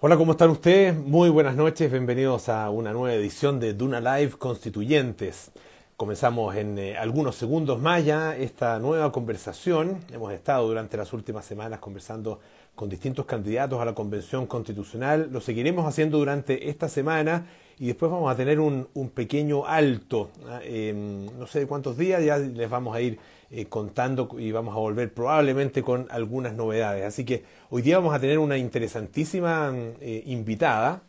[0.00, 0.96] Hola, ¿cómo están ustedes?
[0.96, 5.50] Muy buenas noches, bienvenidos a una nueva edición de Duna Live Constituyentes.
[5.96, 9.98] Comenzamos en eh, algunos segundos más ya esta nueva conversación.
[10.12, 12.38] Hemos estado durante las últimas semanas conversando
[12.76, 15.30] con distintos candidatos a la Convención Constitucional.
[15.32, 17.48] Lo seguiremos haciendo durante esta semana
[17.80, 20.30] y después vamos a tener un, pequeño alto.
[20.46, 20.60] ¿ah?
[20.64, 23.18] no sé cuántos días, ya les vamos a ir
[23.50, 27.06] eh, contando y vamos a volver probablemente con algunas novedades.
[27.06, 29.72] Así que hoy día vamos a tener una interesantísima
[30.02, 31.02] eh, invitada.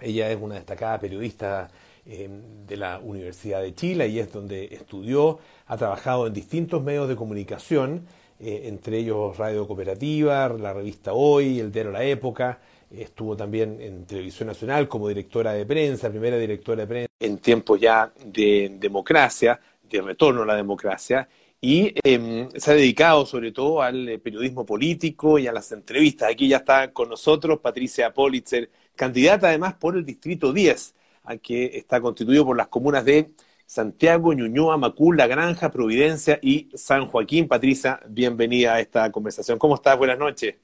[0.00, 1.68] Ella es una destacada periodista
[2.06, 2.30] eh,
[2.66, 7.16] de la Universidad de Chile y es donde estudió, ha trabajado en distintos medios de
[7.16, 8.06] comunicación,
[8.40, 14.46] entre ellos Radio Cooperativa, la revista Hoy, el diario La Época, estuvo también en Televisión
[14.46, 20.00] Nacional como directora de prensa, primera directora de prensa en tiempos ya de democracia, de
[20.00, 21.28] retorno a la democracia,
[21.60, 26.30] y em, se ha dedicado sobre todo al eh, periodismo político y a las entrevistas.
[26.30, 30.94] Aquí ya está con nosotros Patricia Politzer, candidata además por el Distrito 10,
[31.42, 33.32] que está constituido por las comunas de
[33.66, 37.48] Santiago, Ñuñoa, Macul, La Granja, Providencia y San Joaquín.
[37.48, 39.58] Patricia, bienvenida a esta conversación.
[39.58, 39.98] ¿Cómo estás?
[39.98, 40.56] Buenas noches.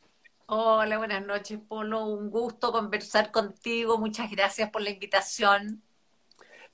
[0.46, 2.06] Hola, buenas noches, Polo.
[2.06, 3.98] Un gusto conversar contigo.
[3.98, 5.82] Muchas gracias por la invitación.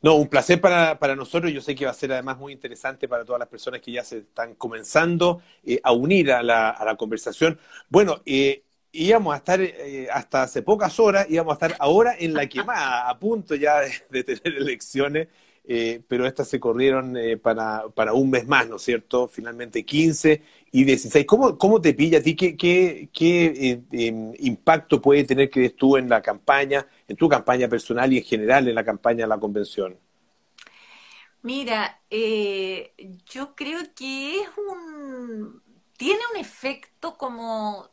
[0.02, 1.52] No, un placer para, para, nosotros.
[1.52, 4.02] Yo sé que va a ser además muy interesante para todas las personas que ya
[4.02, 7.58] se están comenzando eh, a unir a la, a la conversación.
[7.90, 12.34] Bueno, eh, íbamos a estar eh, hasta hace pocas horas, íbamos a estar ahora en
[12.34, 15.28] la quemada, a punto ya de, tener elecciones,
[16.08, 19.28] pero estas se corrieron para, para un mes más, ¿no es cierto?
[19.28, 21.24] Finalmente 15 y 16.
[21.26, 22.34] ¿Cómo, cómo te pilla a ti?
[22.34, 26.86] ¿Qué, qué, qué em, impacto puede tener que tú en la campaña?
[27.10, 29.98] en tu campaña personal y en general en la campaña de la convención?
[31.42, 32.94] Mira, eh,
[33.26, 35.60] yo creo que es un
[35.96, 37.90] tiene un efecto como,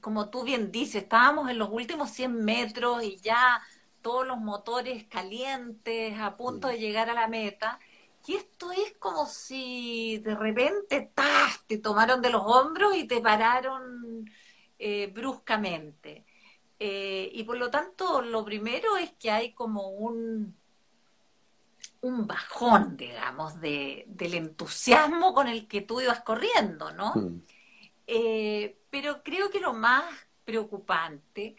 [0.00, 3.60] como tú bien dices, estábamos en los últimos 100 metros y ya
[4.06, 7.80] todos los motores calientes a punto de llegar a la meta.
[8.24, 11.10] Y esto es como si de repente
[11.66, 14.24] te tomaron de los hombros y te pararon
[14.78, 16.24] eh, bruscamente.
[16.78, 20.56] Eh, y por lo tanto, lo primero es que hay como un,
[22.02, 27.12] un bajón, digamos, de, del entusiasmo con el que tú ibas corriendo, ¿no?
[27.12, 27.42] Mm.
[28.06, 30.04] Eh, pero creo que lo más
[30.44, 31.56] preocupante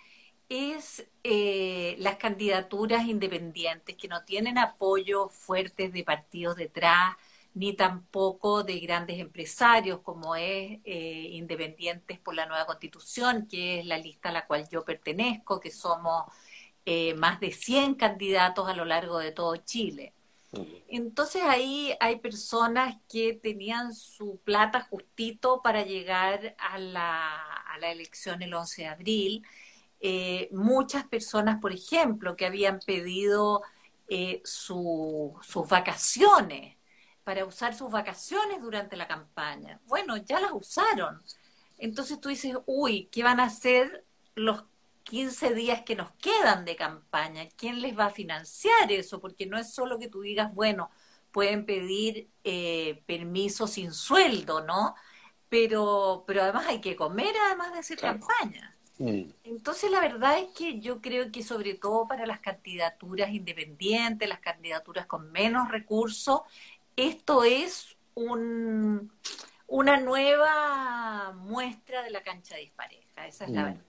[0.50, 7.16] es eh, las candidaturas independientes que no tienen apoyo fuertes de partidos detrás,
[7.54, 13.86] ni tampoco de grandes empresarios como es eh, Independientes por la Nueva Constitución, que es
[13.86, 16.26] la lista a la cual yo pertenezco, que somos
[16.86, 20.14] eh, más de 100 candidatos a lo largo de todo Chile.
[20.88, 27.92] Entonces ahí hay personas que tenían su plata justito para llegar a la, a la
[27.92, 29.46] elección el 11 de abril.
[30.00, 33.64] Eh, muchas personas, por ejemplo, que habían pedido
[34.44, 36.78] sus vacaciones
[37.28, 39.82] para usar sus vacaciones durante la campaña.
[39.86, 41.22] Bueno, ya las usaron.
[41.78, 44.64] Entonces tú dices, uy, ¿qué van a hacer los
[45.04, 47.50] 15 días que nos quedan de campaña?
[47.58, 49.20] ¿Quién les va a financiar eso?
[49.20, 50.90] Porque no es solo que tú digas, bueno,
[51.34, 54.96] pueden pedir eh, permiso sin sueldo, ¿no?
[55.50, 58.77] Pero, pero además hay que comer además de hacer campaña.
[59.00, 59.24] Mm.
[59.44, 64.40] Entonces la verdad es que yo creo que sobre todo para las candidaturas independientes, las
[64.40, 66.42] candidaturas con menos recursos,
[66.96, 69.12] esto es un,
[69.68, 73.66] una nueva muestra de la cancha dispareja, esa es la mm.
[73.66, 73.82] verdad.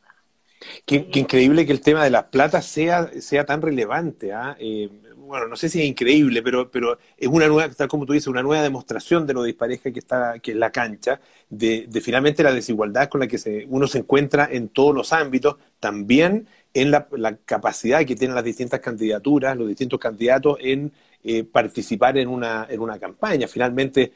[0.85, 4.33] Qué, increíble que el tema de las plata sea, sea tan relevante.
[4.33, 4.57] ¿ah?
[4.59, 4.91] Eh,
[5.29, 8.27] bueno, no sé si es increíble, pero, pero es una nueva, tal como tú dices,
[8.27, 12.43] una nueva demostración de lo dispareja que está que es la cancha, de, de finalmente
[12.43, 16.91] la desigualdad con la que se, uno se encuentra en todos los ámbitos, también en
[16.91, 20.93] la, la capacidad que tienen las distintas candidaturas, los distintos candidatos en
[21.25, 23.49] eh, participar en una, en una campaña.
[23.49, 24.13] Finalmente,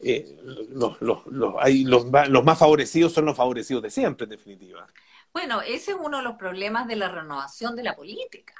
[0.00, 0.36] eh,
[0.72, 4.86] los, los, los, hay, los, los más favorecidos son los favorecidos de siempre, en definitiva.
[5.32, 8.54] Bueno, ese es uno de los problemas de la renovación de la política.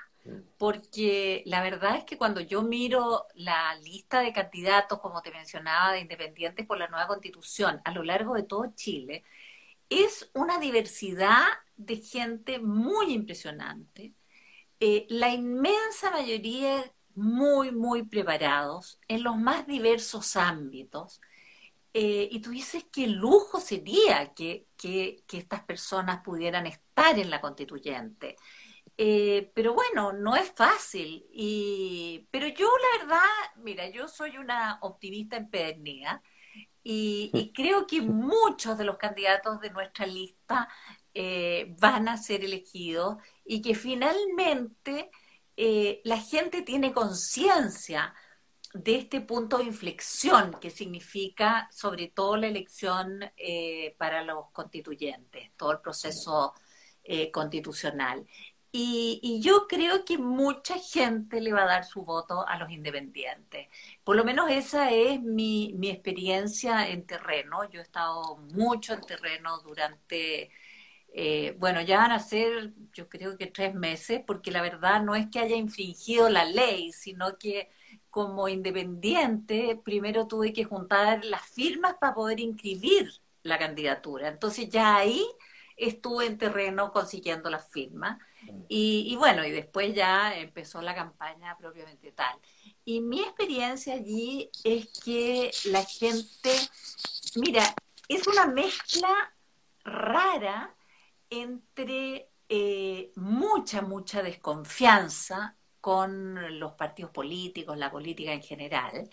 [0.58, 5.92] Porque la verdad es que cuando yo miro la lista de candidatos, como te mencionaba,
[5.92, 9.24] de independientes por la nueva constitución a lo largo de todo Chile,
[9.90, 11.44] es una diversidad
[11.76, 14.14] de gente muy impresionante.
[14.80, 16.84] Eh, la inmensa mayoría
[17.14, 21.20] muy, muy preparados en los más diversos ámbitos.
[21.92, 24.66] Eh, y tú dices qué lujo sería que,
[25.32, 28.36] estas personas pudieran estar en la constituyente.
[28.96, 31.26] Eh, pero bueno, no es fácil.
[31.32, 33.20] Y, pero yo la verdad,
[33.56, 36.22] mira, yo soy una optimista empedernida
[36.82, 40.68] y, y creo que muchos de los candidatos de nuestra lista
[41.16, 45.12] eh, van a ser elegidos y que finalmente
[45.56, 48.12] eh, la gente tiene conciencia
[48.72, 55.52] de este punto de inflexión que significa sobre todo la elección eh, para los constituyentes,
[55.56, 56.54] todo el proceso
[57.32, 58.26] constitucional.
[58.76, 63.68] Y, yo creo que mucha gente le va a dar su voto a los independientes.
[64.02, 67.70] Por lo menos esa es mi, experiencia en terreno.
[67.70, 70.50] Yo he estado mucho en terreno durante
[71.14, 75.14] eh, bueno, ya van a ser, yo creo que tres meses, porque la verdad no
[75.14, 77.70] es que haya infringido la ley, sino que
[78.10, 83.12] como independiente, primero tuve que juntar las firmas para poder inscribir
[83.44, 84.28] la candidatura.
[84.28, 85.24] Entonces ya ahí
[85.76, 88.18] estuve en terreno consiguiendo las firmas.
[88.68, 92.36] Y, bueno, y después ya empezó la campaña propiamente tal.
[92.84, 96.50] Y mi experiencia allí es que la gente,
[97.36, 97.62] mira,
[98.08, 99.08] es una mezcla
[99.84, 100.74] rara
[101.30, 109.10] entre eh, mucha, mucha desconfianza con los partidos políticos, la política en general,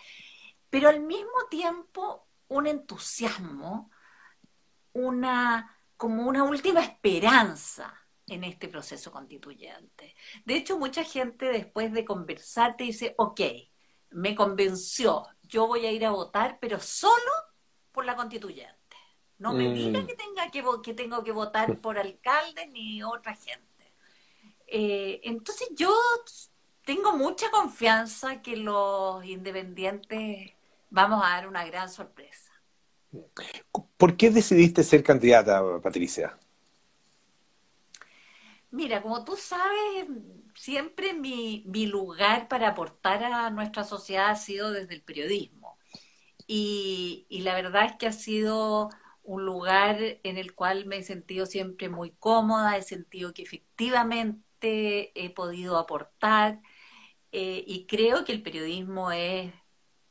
[0.69, 3.89] pero al mismo tiempo un entusiasmo,
[4.93, 7.93] una, como una última esperanza
[8.31, 10.15] en este proceso constituyente.
[10.45, 13.41] De hecho, mucha gente después de conversar te dice, ok,
[14.11, 17.31] me convenció, yo voy a ir a votar, pero solo
[17.91, 18.77] por la constituyente.
[19.37, 20.07] No me diga mm.
[20.07, 23.83] que, tenga que, que tengo que votar por alcalde ni otra gente.
[24.67, 25.93] Eh, entonces yo
[26.85, 30.51] tengo mucha confianza que los independientes
[30.89, 32.51] vamos a dar una gran sorpresa.
[33.97, 36.37] ¿Por qué decidiste ser candidata, Patricia?
[38.71, 40.07] Mira, como tú sabes,
[40.55, 45.77] siempre mi, mi lugar para aportar a nuestra sociedad ha sido desde el periodismo.
[46.47, 48.89] Y, y la verdad es que ha sido
[49.23, 55.11] un lugar en el cual me he sentido siempre muy cómoda, he sentido que efectivamente
[55.15, 56.61] he podido aportar
[57.31, 59.53] eh, y creo que el periodismo es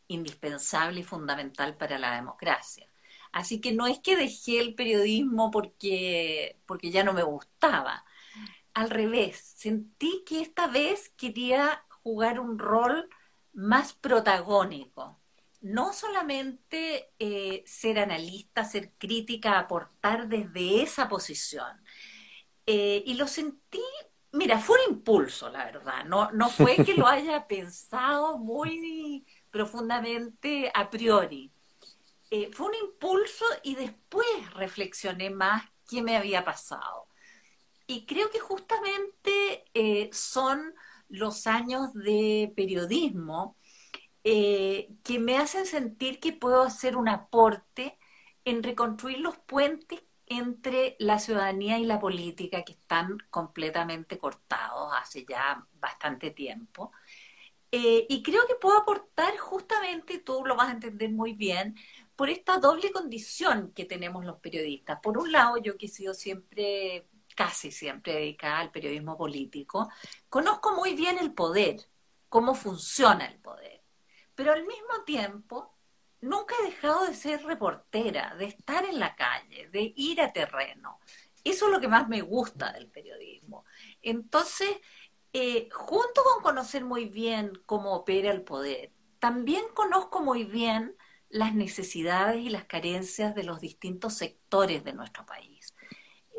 [0.08, 2.88] indispensable y fundamental para la democracia.
[3.32, 8.04] Así que no es que dejé el periodismo porque, porque ya no me gustaba.
[8.74, 13.08] Al revés, sentí que esta vez quería jugar un rol
[13.52, 15.20] más protagónico
[15.60, 21.82] no solamente eh, ser analista, ser crítica, aportar desde esa posición.
[22.66, 23.82] Eh, y lo sentí,
[24.32, 30.70] mira, fue un impulso, la verdad, no, no fue que lo haya pensado muy profundamente
[30.74, 31.52] a priori.
[32.30, 37.09] Eh, fue un impulso y después reflexioné más qué me había pasado.
[37.90, 39.64] Y creo que justamente
[40.12, 40.74] son
[41.08, 43.56] los años de periodismo
[44.22, 47.98] eh, que me hacen sentir que puedo hacer un aporte
[48.44, 55.26] en reconstruir los puentes entre la ciudadanía y la política que están completamente cortados hace
[55.28, 56.92] ya bastante tiempo.
[57.72, 61.76] Eh, y creo que puedo aportar justamente, tú lo vas a entender muy bien,
[62.16, 65.00] por esta doble condición que tenemos los periodistas.
[65.02, 67.08] Por un lado, yo que he sido siempre,
[67.42, 69.88] casi siempre dedicada al periodismo político,
[70.28, 71.76] conozco muy bien el poder,
[72.28, 73.80] cómo funciona el poder
[74.40, 75.76] pero al mismo tiempo
[76.22, 80.98] nunca he dejado de ser reportera, de estar en la calle, de ir a terreno.
[81.44, 83.66] Eso es lo que más me gusta del periodismo.
[84.00, 84.78] Entonces,
[85.34, 90.96] eh, junto con conocer muy bien cómo opera el poder, también conozco muy bien
[91.28, 95.74] las necesidades y las carencias de los distintos sectores de nuestro país.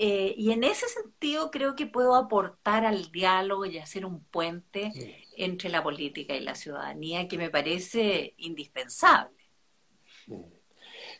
[0.03, 4.91] Eh, y en ese sentido creo que puedo aportar al diálogo y hacer un puente
[5.38, 9.38] entre la política y la ciudadanía que me parece indispensable.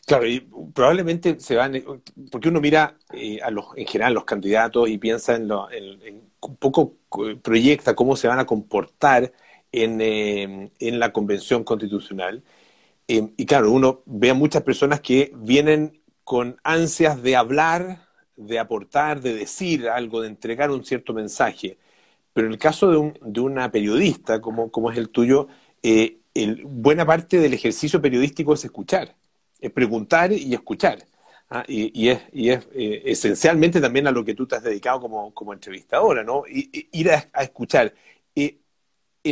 [0.04, 0.40] Claro, y
[0.74, 1.80] probablemente se van,
[2.32, 5.68] porque uno mira eh, a los, en general los candidatos y piensa en, lo,
[6.40, 6.96] un poco
[7.40, 9.32] proyecta cómo se van a comportar
[9.70, 12.42] en, eh, en la convención constitucional.
[13.06, 19.20] y claro, uno ve a muchas personas que vienen con ansias de hablar, de aportar,
[19.20, 21.78] de decir algo, de entregar un cierto mensaje.
[22.32, 25.48] Pero en el caso de, un, de una periodista, como, como, es el tuyo,
[25.82, 26.18] eh,
[26.64, 29.14] buena parte del ejercicio periodístico es escuchar,
[29.60, 31.04] es preguntar y escuchar.
[31.50, 31.64] ¿ah?
[31.68, 35.32] Y, es, y es eh, esencialmente también a lo que tú te has dedicado como,
[35.34, 36.44] como entrevistadora, ¿no?
[36.48, 37.94] Ir a, escuchar.
[38.34, 38.58] en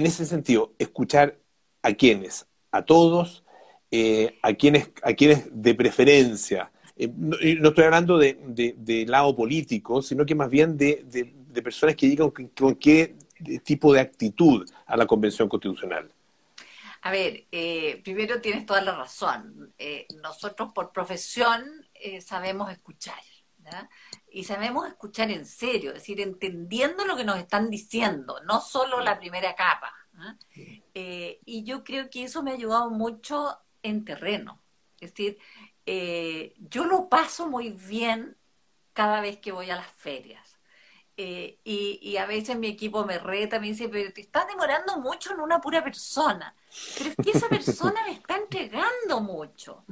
[0.06, 1.38] ese sentido, escuchar
[1.82, 3.44] a quienes, a todos,
[3.90, 6.70] eh, a quienes, a quienes de preferencia,
[7.04, 12.30] eh, no, estoy hablando de, lado político, sino que más bien de, personas que digan
[12.30, 13.16] con, qué
[13.64, 16.10] tipo de actitud a la Convención Constitucional.
[17.02, 19.72] A ver, eh, primero tienes toda la razón.
[19.78, 21.64] Eh, nosotros por profesión
[22.20, 23.18] sabemos escuchar.
[24.32, 29.00] y sabemos escuchar en serio, es decir, entendiendo lo que nos están diciendo, no solo
[29.00, 29.92] la primera capa.
[30.94, 34.58] Eh, y yo creo que eso me ha ayudado mucho en terreno.
[35.00, 35.38] Es decir,
[35.92, 38.36] eh, yo lo paso muy bien
[38.92, 40.56] cada vez que voy a las ferias.
[41.16, 45.32] Eh, y, a veces mi equipo me reta, me dice, pero te estás demorando mucho
[45.32, 46.54] en una pura persona.
[46.96, 49.82] Pero es que esa persona me está entregando mucho.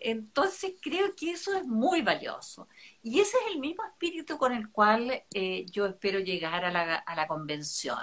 [0.00, 2.66] Entonces creo que eso es muy valioso.
[3.04, 6.96] Y ese es el mismo espíritu con el cual eh, yo espero llegar a la,
[6.96, 8.02] a la convención.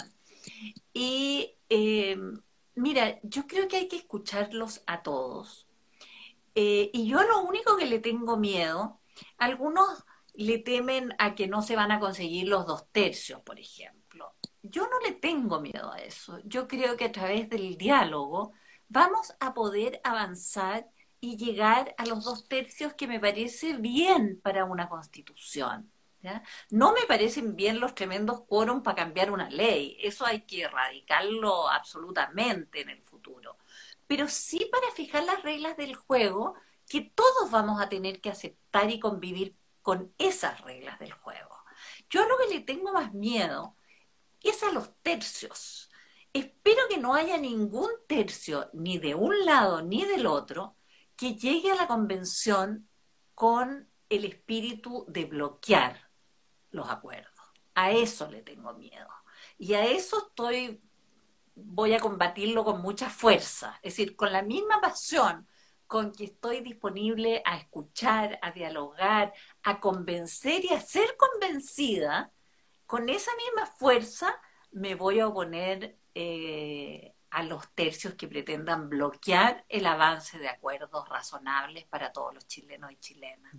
[0.94, 2.18] Y eh,
[2.76, 5.68] mira, yo creo que hay que escucharlos a todos.
[6.54, 9.00] Y yo lo único que le tengo miedo,
[9.38, 10.04] algunos
[10.34, 14.36] le temen a que no se van a conseguir los dos tercios, por ejemplo.
[14.62, 16.40] Yo no le tengo miedo a eso.
[16.46, 18.54] Yo creo que a través del diálogo
[18.88, 20.90] vamos a poder avanzar
[21.20, 25.92] y llegar a los dos tercios que me parece bien para una constitución.
[26.70, 29.98] No me parecen bien los tremendos quórum para cambiar una ley.
[30.02, 33.58] Eso hay que erradicarlo absolutamente en el futuro.
[34.12, 38.92] Pero sí para fijar las reglas del juego que todos vamos a tener que aceptar
[38.92, 41.56] y convivir con esas reglas del juego.
[42.10, 43.78] Yo lo que le tengo más miedo
[44.42, 45.90] es a los tercios.
[46.34, 50.76] Espero que no haya ningún tercio, ni de un lado ni del otro,
[51.16, 52.90] que llegue a la convención
[53.34, 56.10] con el espíritu de bloquear
[56.72, 57.32] los acuerdos.
[57.76, 59.08] A eso le tengo miedo.
[59.58, 60.82] Y a eso estoy,
[61.56, 63.80] voy a combatirlo con mucha fuerza.
[63.82, 65.48] Es decir, con la misma pasión
[65.88, 72.32] con que estoy disponible a escuchar, a dialogar, a convencer y a ser convencida,
[72.86, 74.34] con esa misma fuerza
[74.72, 81.08] me voy a oponer eh, a los tercios que pretendan bloquear el avance de acuerdos
[81.10, 83.54] razonables para todos los chilenos y chilenas.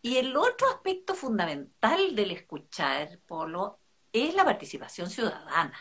[0.00, 3.80] Y el otro aspecto fundamental del escuchar, Polo,
[4.12, 5.76] es la participación ciudadana.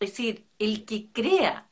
[0.00, 1.68] Es decir, el que crea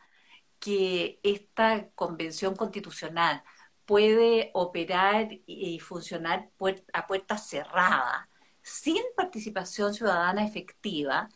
[0.59, 3.43] que esta convención constitucional
[3.87, 6.51] puede operar y funcionar
[6.93, 8.29] a puertas cerradas,
[8.63, 11.29] sin participación ciudadana efectiva,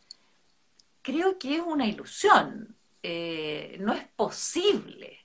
[1.02, 2.76] creo que es una ilusión.
[3.02, 5.18] Eh, no es posible.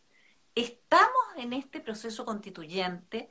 [0.54, 3.30] Estamos en este proceso constituyente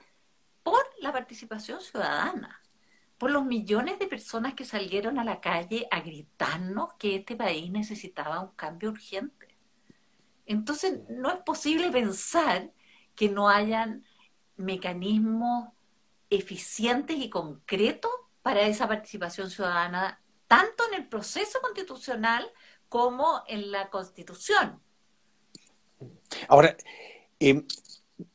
[0.62, 2.61] por la participación ciudadana,
[3.22, 7.70] por los millones de personas que salieron a la calle a gritarnos que este país
[7.70, 9.46] necesitaba un cambio urgente.
[10.44, 12.72] Entonces, no es posible pensar
[13.14, 14.04] que no hayan
[14.56, 15.68] mecanismos
[16.30, 18.10] eficientes y concretos
[18.42, 22.50] para esa participación ciudadana, tanto en el proceso constitucional
[22.88, 24.82] como en la constitución.
[26.48, 26.76] Ahora,
[27.38, 27.64] eh,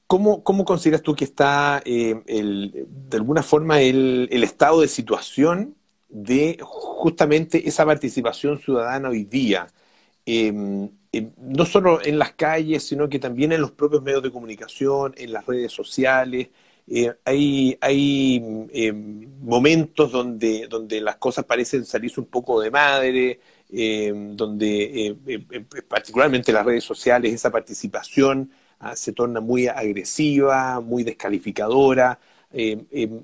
[0.08, 5.76] ¿cómo, consideras tú que está eh, de alguna forma el, estado de situación
[6.10, 9.68] de justamente esa participación ciudadana hoy día?
[10.26, 14.32] Eh, eh, no solo en las calles, sino que también en los propios medios de
[14.32, 16.50] comunicación, en las redes sociales.
[17.26, 18.40] Hay hay
[19.42, 25.18] momentos donde, donde las cosas parecen salirse un poco de madre, donde
[25.90, 28.52] particularmente las redes sociales esa participación
[28.96, 32.20] se torna muy agresiva, muy descalificadora.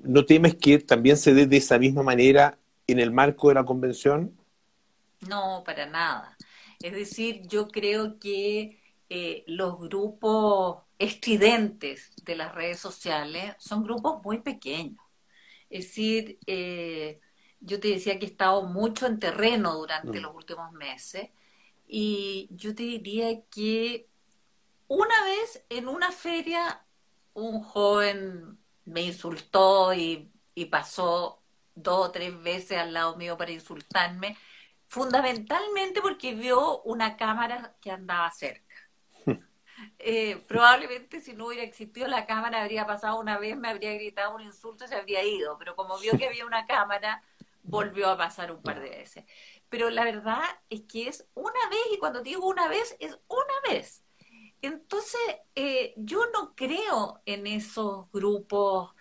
[0.02, 3.64] ¿No temes que también se dé de esa misma manera en el marco de la
[3.64, 4.36] convención?
[5.28, 6.36] No, para nada.
[6.82, 14.22] Es decir, yo creo que eh, los grupos estridentes de las redes sociales son grupos
[14.24, 14.98] muy pequeños.
[15.70, 17.20] Es decir, eh,
[17.60, 20.22] yo te decía que he estado mucho en terreno durante mm.
[20.22, 21.30] los últimos meses
[21.88, 24.08] y yo te diría que
[24.88, 26.84] una vez en una feria
[27.34, 31.40] un joven me insultó y, y pasó
[31.74, 34.36] dos o tres veces al lado mío para insultarme
[34.88, 38.74] fundamentalmente porque vio una cámara que andaba cerca.
[39.98, 44.34] Eh, probablemente si no hubiera existido la cámara habría pasado una vez, me habría gritado
[44.34, 47.22] un insulto y se habría ido, pero como vio que había una cámara,
[47.64, 49.24] volvió a pasar un par de veces.
[49.68, 53.54] Pero la verdad es que es una vez, y cuando digo una vez, es una
[53.68, 54.02] vez.
[54.66, 55.20] Entonces,
[55.54, 58.94] eh, yo no creo en esos grupos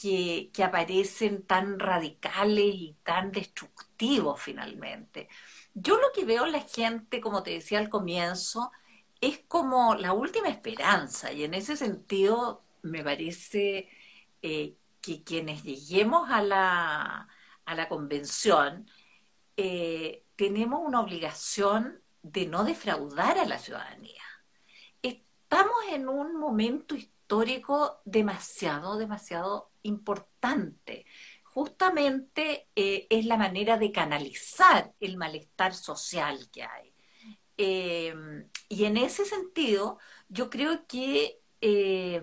[0.00, 5.28] que, aparecen tan radicales y tan destructivos finalmente.
[5.74, 8.70] Yo lo que veo en la gente, como te decía al comienzo,
[9.20, 13.88] es como la última esperanza y en ese sentido me parece
[14.42, 17.28] eh, que quienes lleguemos a la,
[17.64, 18.86] a la convención
[19.56, 24.22] eh, tenemos una obligación de no defraudar a la ciudadanía.
[25.50, 31.06] Estamos en un momento histórico demasiado, demasiado importante.
[31.42, 36.92] Justamente eh, es la manera de canalizar el malestar social que hay.
[37.56, 38.14] Eh,
[38.68, 42.20] y en ese sentido, yo creo que eh,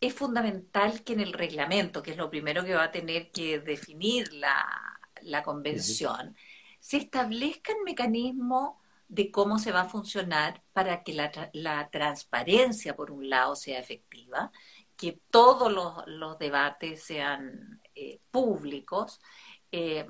[0.00, 3.60] es fundamental que en el reglamento, que es lo primero que va a tener que
[3.60, 6.36] definir la, convención,
[6.80, 13.28] se establezcan mecanismos de cómo se va a funcionar para que la, transparencia, por un
[13.28, 14.50] lado, sea efectiva,
[14.96, 15.72] que todos
[16.06, 19.20] los, debates sean eh, públicos.
[19.70, 20.06] Eh,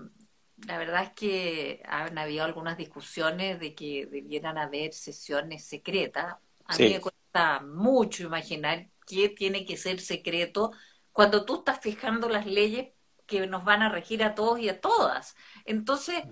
[0.66, 6.36] la verdad es que han habido algunas discusiones de que debieran haber sesiones secretas.
[6.64, 10.72] A mí me cuesta mucho imaginar qué tiene que ser secreto
[11.12, 12.92] cuando tú estás fijando las leyes
[13.26, 15.34] que nos van a regir a todos y a todas.
[15.64, 16.22] Entonces,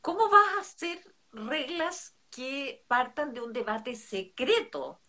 [0.00, 1.00] ¿cómo vas a hacer
[1.32, 5.00] reglas que partan de un debate secreto?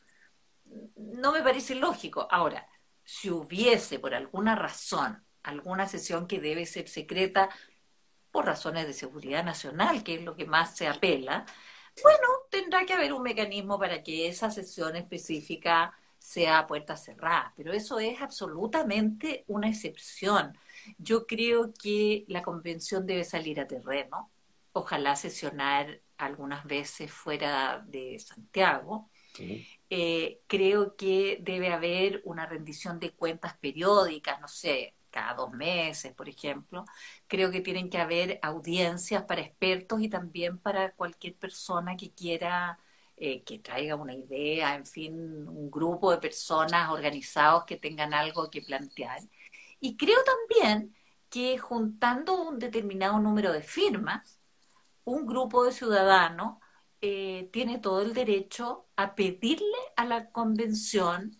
[0.95, 2.27] No me parece lógico.
[2.29, 2.67] Ahora,
[3.03, 7.49] si hubiese por alguna razón alguna sesión que debe ser secreta
[8.31, 11.45] por razones de seguridad nacional, que es lo que más se apela,
[12.03, 17.51] bueno, tendrá que haber un mecanismo para que esa sesión específica sea a puertas cerradas,
[17.57, 20.57] pero eso es absolutamente una excepción.
[20.97, 24.31] Yo creo que la convención debe salir a terreno,
[24.71, 29.09] ojalá sesionar algunas veces fuera de Santiago.
[29.89, 36.13] Eh, creo que debe haber una rendición de cuentas periódicas, no sé, cada dos meses,
[36.15, 36.85] por ejemplo.
[37.27, 42.79] Creo que tienen que haber audiencias para expertos y también para cualquier persona que quiera
[43.17, 45.13] eh, que traiga una idea, en fin,
[45.47, 49.19] un grupo de personas organizados que tengan algo que plantear.
[49.79, 50.95] Y creo también
[51.29, 54.40] que juntando un determinado número de firmas,
[55.05, 56.57] un grupo de ciudadanos
[57.01, 61.35] eh, tiene todo el derecho a pedirle a la convención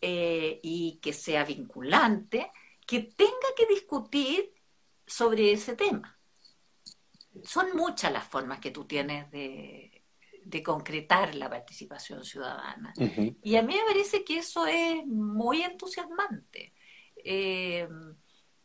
[0.00, 2.52] eh, y que sea vinculante,
[2.86, 4.52] que tenga que discutir
[5.06, 6.16] sobre ese tema.
[7.42, 10.04] Son muchas las formas que tú tienes de,
[10.48, 12.94] de concretar la participación ciudadana.
[13.42, 16.72] Y a mí me parece que eso es muy entusiasmante.
[17.16, 17.86] Eh,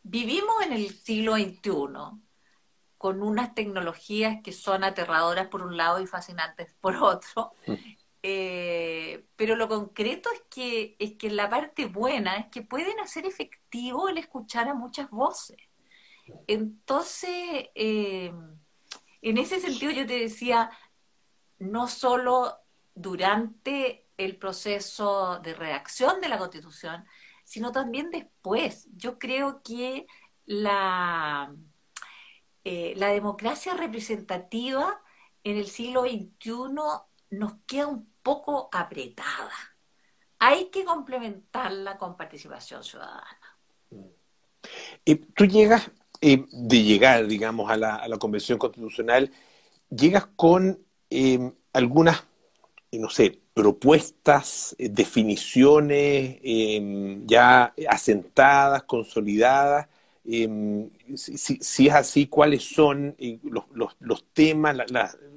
[0.02, 2.22] vivimos en el siglo XXI
[3.04, 7.52] con unas tecnologías que son aterradoras por un lado y fascinantes por otro.
[8.22, 13.26] Eh, pero lo concreto es que, es que la parte buena es que pueden hacer
[13.26, 15.58] efectivo el escuchar a muchas voces.
[16.48, 18.32] Entonces, eh,
[19.22, 20.70] en ese sentido yo te decía,
[21.60, 22.58] no solo
[22.96, 27.06] durante el proceso de redacción de la Constitución,
[27.44, 28.88] sino también después.
[28.96, 30.08] Yo creo que
[30.46, 31.54] la,
[32.64, 35.02] eh, la democracia representativa
[35.44, 36.52] en el siglo XXI
[37.32, 39.52] nos queda un poco apretada.
[40.40, 43.58] Hay que complementarla con participación ciudadana.
[45.06, 49.32] Y tú llegas, eh, de llegar, digamos, a la, a la Convención Constitucional,
[49.90, 52.24] llegas con eh, algunas,
[52.92, 56.40] no sé, propuestas, eh, definiciones
[57.26, 59.88] ya asentadas, consolidadas.
[60.26, 64.78] Em, si, es así, ¿cuáles son eh, los, temas,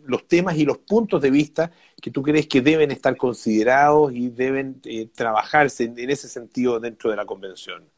[0.05, 4.29] los temas y los puntos de vista que tú crees que deben estar considerados y
[4.29, 4.81] deben
[5.15, 7.91] trabajarse en, ese sentido dentro de la convención?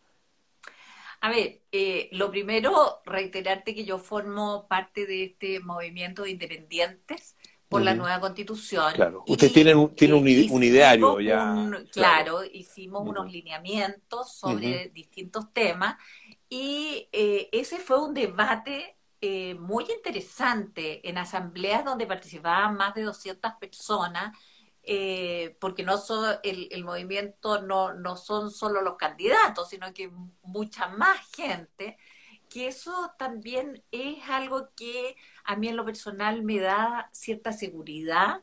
[1.20, 1.60] A ver,
[2.12, 7.36] lo primero, reiterarte que yo formo parte de este movimiento de independientes
[7.68, 8.94] por la nueva constitución.
[8.94, 11.54] Claro, usted tiene, un, tiene un, ideario ya.
[11.92, 12.44] claro.
[12.50, 15.96] hicimos unos lineamientos sobre distintos temas
[16.48, 23.02] y eh, ese fue un debate eh, muy interesante en asambleas donde participaban más de
[23.02, 24.36] 200 personas.
[24.90, 26.02] Eh, porque no
[26.42, 30.10] el, el movimiento no, no son solo los candidatos, sino que
[30.42, 31.98] mucha más gente
[32.48, 38.40] que eso también es algo que a mí en lo personal me da cierta seguridad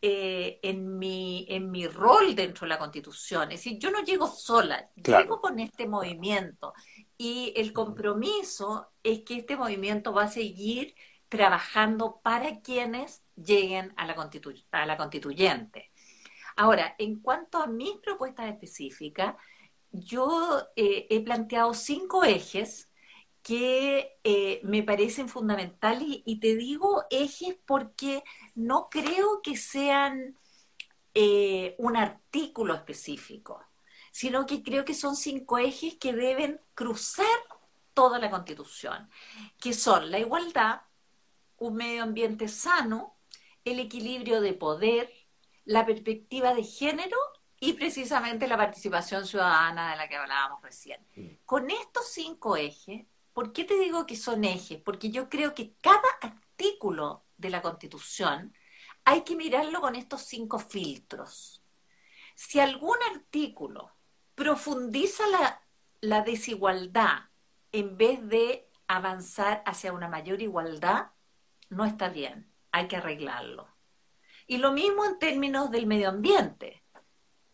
[0.00, 3.52] eh, en, mi, en mi rol dentro de la Constitución.
[3.52, 6.72] Es decir, yo no llego sola, llego con este movimiento
[7.22, 10.92] y el compromiso es que este movimiento va a seguir
[11.28, 14.16] trabajando para quienes lleguen a la,
[14.72, 15.92] a la constituyente.
[16.56, 19.36] Ahora, en cuanto a mis propuestas específicas,
[19.92, 22.90] yo eh, he planteado cinco ejes
[23.44, 28.24] que eh, me parecen fundamentales y, te digo ejes porque
[28.56, 30.36] no creo que sean
[31.14, 33.62] eh, un artículo específico,
[34.12, 37.26] sino que creo que son cinco ejes que deben cruzar
[37.94, 39.10] toda la constitución,
[39.58, 40.82] que son la igualdad,
[41.58, 43.16] un medio ambiente sano,
[43.64, 45.10] el equilibrio de poder,
[45.64, 47.16] la perspectiva de género
[47.58, 51.00] y precisamente la participación ciudadana de la que hablábamos recién.
[51.16, 51.28] Mm.
[51.46, 54.80] Con estos cinco ejes, ¿por qué te digo que son ejes?
[54.82, 58.54] Porque yo creo que cada artículo de la Constitución
[59.04, 61.62] hay que mirarlo con estos cinco filtros.
[62.34, 63.90] Si algún artículo
[64.34, 65.62] profundiza la,
[66.00, 67.30] la desigualdad
[67.72, 71.12] en vez de avanzar hacia una mayor igualdad,
[71.70, 73.68] no está bien, hay que arreglarlo.
[74.46, 76.84] Y lo mismo en términos del medio ambiente.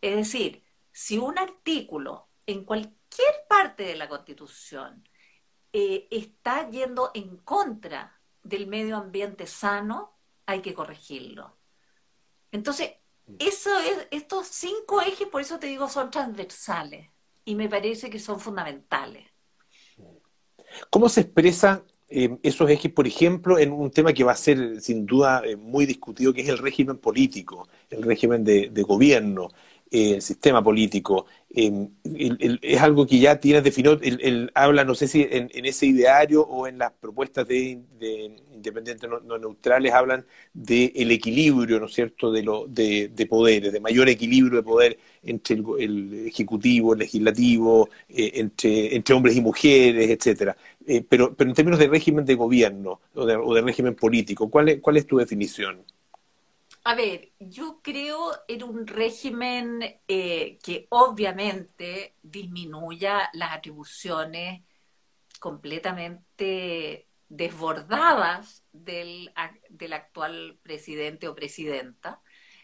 [0.00, 5.08] Es decir, si un artículo en cualquier parte de la Constitución
[5.72, 11.54] eh, está yendo en contra del medio ambiente sano, hay que corregirlo.
[12.50, 12.94] Entonces,
[13.38, 17.08] eso es, estos cinco ejes, por eso te digo, son transversales
[17.44, 19.26] y me parece que son fundamentales.
[20.90, 24.80] ¿Cómo se expresa eh, esos ejes, por ejemplo, en un tema que va a ser
[24.80, 29.48] sin duda eh, muy discutido, que es el régimen político, el régimen de, gobierno,
[29.90, 31.26] eh, el sistema político?
[31.50, 36.66] es algo que ya tiene definido, él, habla, no sé si en, ese ideario o
[36.66, 37.80] en las propuestas de,
[38.52, 44.08] independientes no, neutrales, hablan del equilibrio, ¿no es cierto?, de, lo, de, poderes, de mayor
[44.08, 50.56] equilibrio de poder entre el, ejecutivo, el legislativo, entre, entre hombres y mujeres, etcétera.
[50.88, 54.80] Eh, pero, pero en términos de régimen de gobierno o de, régimen político, ¿cuál es,
[54.80, 55.82] ¿cuál es tu definición?
[56.88, 64.62] A ver, yo creo en un régimen eh, que obviamente disminuya las atribuciones
[65.38, 69.30] completamente desbordadas del,
[69.68, 72.22] del actual presidente o presidenta.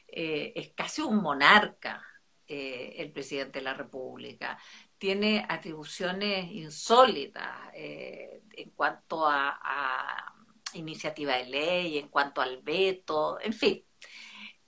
[0.09, 2.03] Eh, es casi un monarca
[2.47, 4.59] el presidente de la República
[5.05, 10.33] tiene atribuciones insólitas eh, en cuanto a,
[10.73, 13.85] iniciativa de ley, en cuanto al veto, en fin.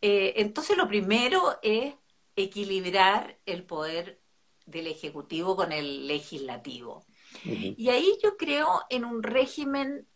[0.09, 1.97] Eh, entonces lo primero es
[2.37, 4.21] equilibrar el poder
[4.65, 7.05] del Ejecutivo con el legislativo.
[7.43, 10.07] Y ahí yo creo en un régimen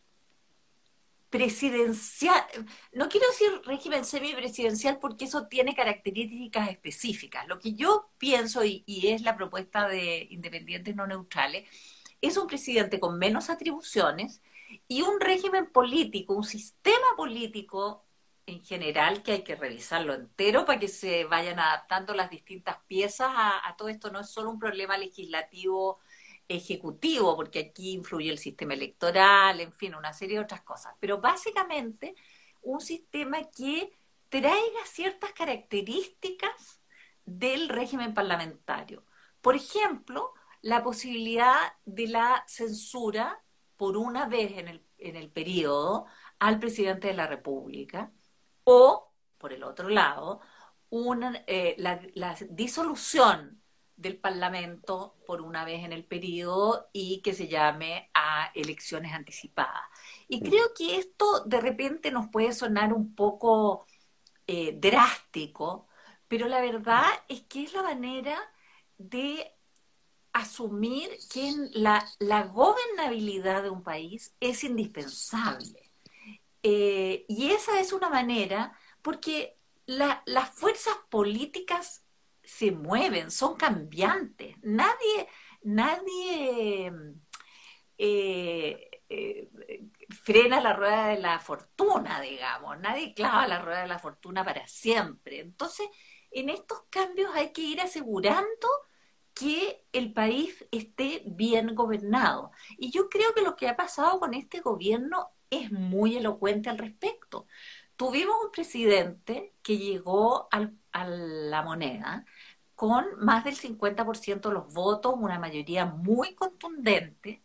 [1.29, 2.40] presidencial,
[2.92, 7.48] no quiero decir régimen semipresidencial porque eso tiene características específicas.
[7.48, 11.68] Lo que yo pienso, y, es la propuesta de independientes no neutrales,
[12.20, 14.40] es un presidente con menos atribuciones
[14.87, 18.05] y un régimen político, un sistema político
[18.50, 23.30] en general que hay que revisarlo entero para que se vayan adaptando las distintas piezas
[23.32, 24.10] a todo esto.
[24.10, 26.00] No es solo un problema legislativo
[26.50, 30.94] ejecutivo, porque aquí influye el sistema electoral, en fin, una serie de otras cosas.
[31.00, 32.14] Pero básicamente
[32.62, 33.92] un sistema que
[34.28, 36.80] traiga ciertas características
[37.24, 39.04] del régimen parlamentario.
[39.40, 43.42] Por ejemplo, la posibilidad de la censura
[43.76, 46.06] por una vez en el, en el periodo
[46.38, 48.12] al presidente de la República
[48.64, 50.40] o, por el otro lado,
[50.90, 53.62] una, eh, la, la disolución
[53.96, 59.83] del Parlamento por una vez en el periodo y que se llame a elecciones anticipadas.
[60.29, 63.87] Y creo que esto de repente nos puede sonar un poco
[64.46, 65.88] eh, drástico,
[66.29, 68.38] pero la verdad es que es la manera
[68.99, 69.55] de
[70.33, 75.89] asumir que la, la gobernabilidad de un país es indispensable.
[76.62, 82.05] Eh, y esa es una manera, porque las fuerzas políticas
[82.42, 84.57] se mueven, son cambiantes.
[84.62, 85.29] Nadie,
[85.62, 86.92] nadie
[87.99, 89.49] eh, eh,
[90.23, 92.79] frena la rueda de la fortuna, digamos.
[92.81, 95.40] Nadie clava la rueda de la fortuna para siempre.
[95.40, 95.88] Entonces,
[96.31, 98.68] en estos cambios hay que ir asegurando
[99.35, 102.53] que el país esté bien gobernado.
[102.79, 106.78] Y yo creo que lo que ha pasado con este gobierno es muy elocuente al
[106.78, 107.46] respecto.
[107.96, 112.24] Tuvimos un presidente que llegó a la moneda
[112.74, 117.42] con más del 50% de los votos, una mayoría muy contundente,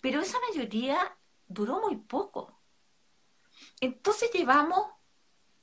[0.00, 1.16] pero esa mayoría
[1.48, 2.60] duró muy poco.
[3.80, 4.86] Entonces llevamos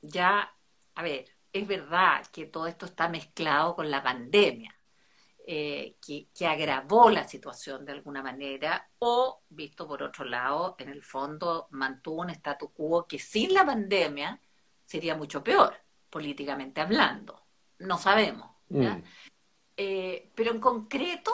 [0.02, 0.56] ya,
[0.96, 4.76] a ver, es verdad que todo esto está mezclado con la pandemia,
[5.46, 10.88] eh, que, que, agravó la situación de alguna manera, o, visto por otro lado, en
[10.88, 14.40] el fondo mantuvo un statu quo que sin la pandemia
[14.86, 15.76] sería mucho peor,
[16.10, 17.44] políticamente hablando.
[17.80, 18.52] No sabemos.
[18.70, 19.04] Mm.
[19.76, 21.32] Eh, pero en concreto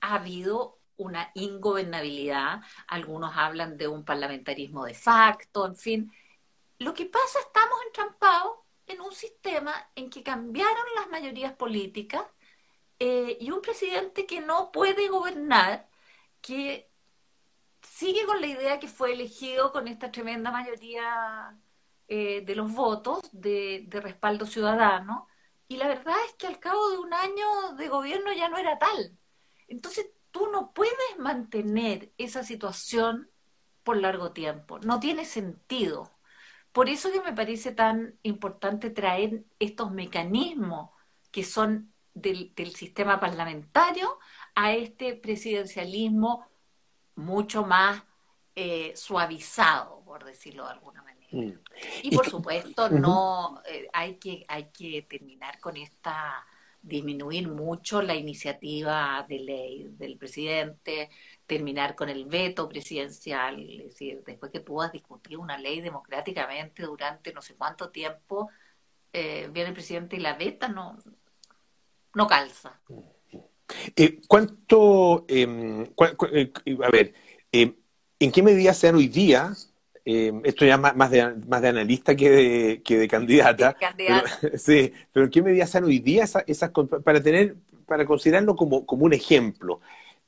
[0.00, 6.12] ha habido una ingobernabilidad, algunos hablan de un parlamentarismo de facto, en fin.
[6.78, 8.52] Lo que pasa, estamos entrampados
[8.86, 12.24] en un sistema en que cambiaron las mayorías políticas
[13.00, 15.88] eh, y un presidente que no puede gobernar,
[16.40, 16.90] que
[17.82, 21.58] sigue con la idea que fue elegido con esta tremenda mayoría
[22.08, 25.28] eh, de los votos de respaldo ciudadano,
[25.70, 28.78] y la verdad es que al cabo de un año de gobierno ya no era
[28.78, 29.16] tal.
[29.68, 33.30] Entonces tú no puedes mantener esa situación
[33.84, 36.10] por largo tiempo, no tiene sentido.
[36.72, 40.90] Por eso que me parece tan importante traer estos mecanismos
[41.30, 44.18] que son del, sistema parlamentario
[44.54, 46.46] a este presidencialismo
[47.16, 48.02] mucho más
[48.54, 51.28] eh, suavizado, por decirlo de alguna manera.
[51.32, 51.60] Mm.
[52.02, 56.44] Y por supuesto, no eh, hay que hay que terminar con esta
[56.82, 61.10] disminuir mucho la iniciativa de ley del presidente,
[61.46, 66.82] terminar con el veto presidencial, es decir, después que tú has discutido una ley democráticamente
[66.84, 68.48] durante no sé cuánto tiempo,
[69.12, 70.98] eh, viene el presidente y la veta, no,
[72.14, 72.80] no calza.
[73.96, 75.86] Eh, ¿Cuánto, em,
[76.82, 77.14] a ver,
[77.52, 79.54] en qué medida se dan hoy día
[80.04, 83.76] eh, esto ya más, más, de, más de analista que de, que de candidata.
[84.56, 86.70] sí, pero ¿en qué medida se dan hoy día esas,
[87.04, 89.80] para tener, para considerarlo como, como un ejemplo?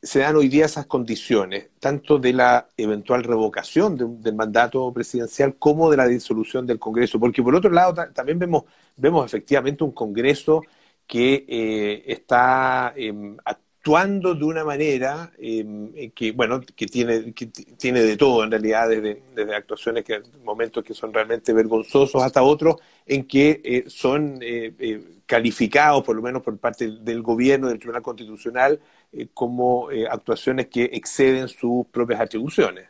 [0.02, 5.90] Se dan hoy día esas condiciones, tanto de la eventual revocación del mandato presidencial como
[5.90, 8.64] de la disolución del Congreso, porque por otro lado también vemos,
[8.96, 10.62] vemos efectivamente un Congreso
[11.06, 13.12] que eh, está eh,
[13.82, 18.88] actuando de una manera em, que, bueno, que tiene, que tiene de todo en realidad,
[18.88, 24.72] desde, actuaciones que momentos que son realmente vergonzosos hasta otros en que eh, son eh,
[24.78, 28.80] eh, calificados, por lo menos por parte del gobierno, del Tribunal Constitucional,
[29.34, 32.88] como actuaciones que exceden sus propias atribuciones.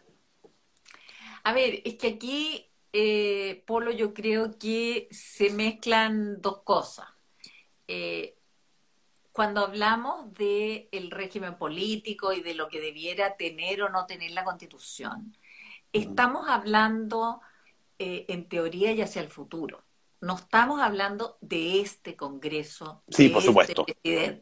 [1.43, 2.67] A ver, es que aquí,
[3.67, 7.12] Polo, yo creo que se mezclan dos cosas
[9.33, 14.33] cuando hablamos del el régimen político y de lo que debiera tener o no tener
[14.33, 15.37] la constitución,
[15.93, 17.41] estamos hablando
[17.99, 19.85] eh, en teoría y hacia el futuro.
[20.21, 23.03] No estamos hablando de este Congreso.
[23.09, 23.87] Sí, por este supuesto.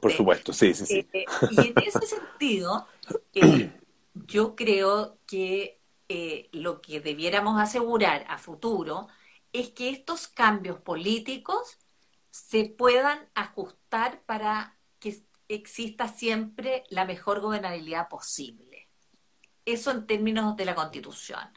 [0.00, 1.06] Por supuesto, sí, sí, sí.
[1.12, 2.86] Eh, y en ese sentido,
[3.34, 3.70] eh,
[4.14, 5.78] yo creo que
[6.52, 9.06] lo que debiéramos asegurar a futuro
[9.52, 11.78] es que estos cambios políticos
[12.30, 18.88] se puedan ajustar para que exista siempre la mejor gobernabilidad posible.
[19.64, 21.52] Eso en términos de la Constitución.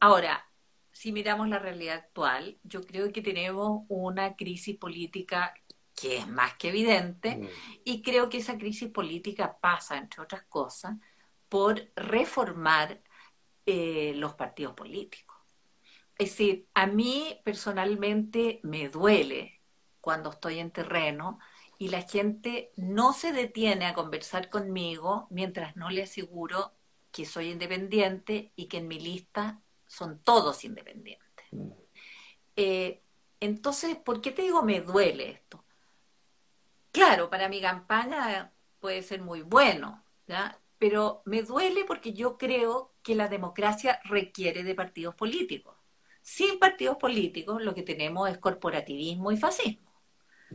[0.00, 0.48] Ahora,
[0.92, 5.52] si miramos la realidad actual, yo creo que tenemos una crisis política
[5.94, 7.48] que es más que evidente mm.
[7.84, 10.96] y creo que esa crisis política pasa, entre otras cosas,
[11.48, 13.02] por reformar
[13.66, 15.36] eh, los partidos políticos.
[16.16, 19.53] Es decir, a mí personalmente me duele
[20.04, 21.38] cuando estoy en terreno
[21.78, 26.74] y la gente no se detiene a conversar conmigo mientras no le aseguro
[27.10, 31.46] que soy independiente y que en mi lista son todos independientes.
[31.52, 31.70] Mm.
[32.56, 33.02] Eh,
[33.40, 35.64] entonces, ¿por qué te digo me duele esto?
[36.92, 40.60] Claro, para mi campaña puede ser muy bueno, ¿ya?
[40.78, 45.76] pero me duele porque yo creo que la democracia requiere de partidos políticos.
[46.20, 49.83] Sin partidos políticos lo que tenemos es corporativismo y fascismo.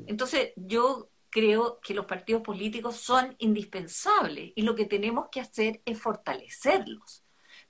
[0.07, 5.81] Entonces, yo creo que los partidos políticos son indispensables y lo que tenemos que hacer
[5.85, 7.23] es fortalecerlos.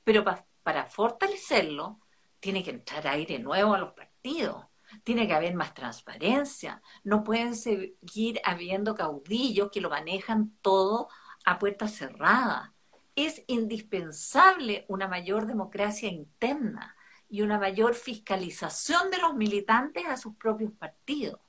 [0.04, 0.24] Pero
[0.64, 1.98] para fortalecerlos,
[2.40, 4.66] tiene que entrar aire nuevo a los partidos,
[5.04, 11.10] tiene que haber más transparencia, no pueden seguir habiendo caudillos que lo manejan todo
[11.46, 12.72] a puertas cerradas.
[13.16, 16.96] Es indispensable una mayor democracia interna
[17.28, 21.40] y una mayor fiscalización de los militantes a sus propios partidos.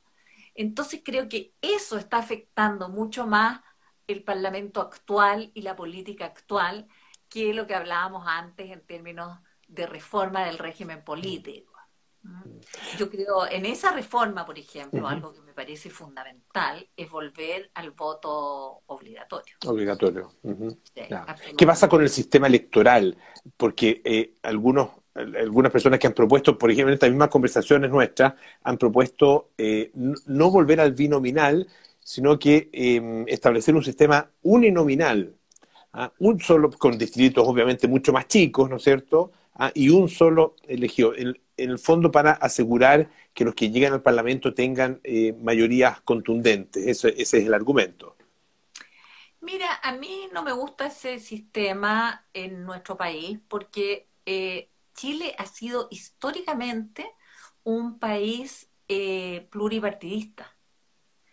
[0.54, 3.60] Entonces creo que eso está afectando mucho más
[4.06, 6.86] el Parlamento actual y la política actual
[7.28, 11.70] que lo que hablábamos antes en términos de reforma del régimen político.
[12.98, 17.92] Yo creo, en esa reforma, por ejemplo, algo que me parece fundamental es volver al
[17.92, 19.56] voto obligatorio.
[19.66, 20.34] Obligatorio.
[21.56, 23.16] ¿Qué pasa con el sistema electoral?
[23.56, 28.34] Porque eh, algunos algunas personas que han propuesto, por ejemplo, en estas mismas conversaciones nuestras,
[28.62, 31.66] han propuesto eh, no volver al binominal,
[31.98, 35.34] sino que em, establecer un sistema uninominal,
[35.92, 36.12] ¿ah?
[36.18, 39.32] un solo, con distritos obviamente mucho más chicos, ¿no es cierto?
[39.54, 39.70] ¿Ah?
[39.74, 44.54] y un solo elegido, en, el fondo para asegurar que los que llegan al Parlamento
[44.54, 46.86] tengan eh, mayorías contundentes.
[46.86, 48.16] ese es el argumento.
[49.42, 55.46] Mira, a mí no me gusta ese sistema en nuestro país porque eh, Chile ha
[55.46, 57.14] sido históricamente
[57.62, 60.56] un país eh, pluripartidista.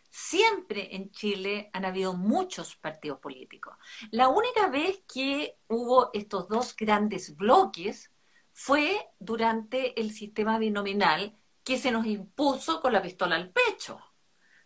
[0.10, 3.76] Siempre en Chile han habido muchos partidos políticos.
[4.12, 8.12] La única vez que hubo estos dos grandes bloques
[8.52, 14.00] fue durante el sistema binominal que se nos impuso con la pistola al pecho.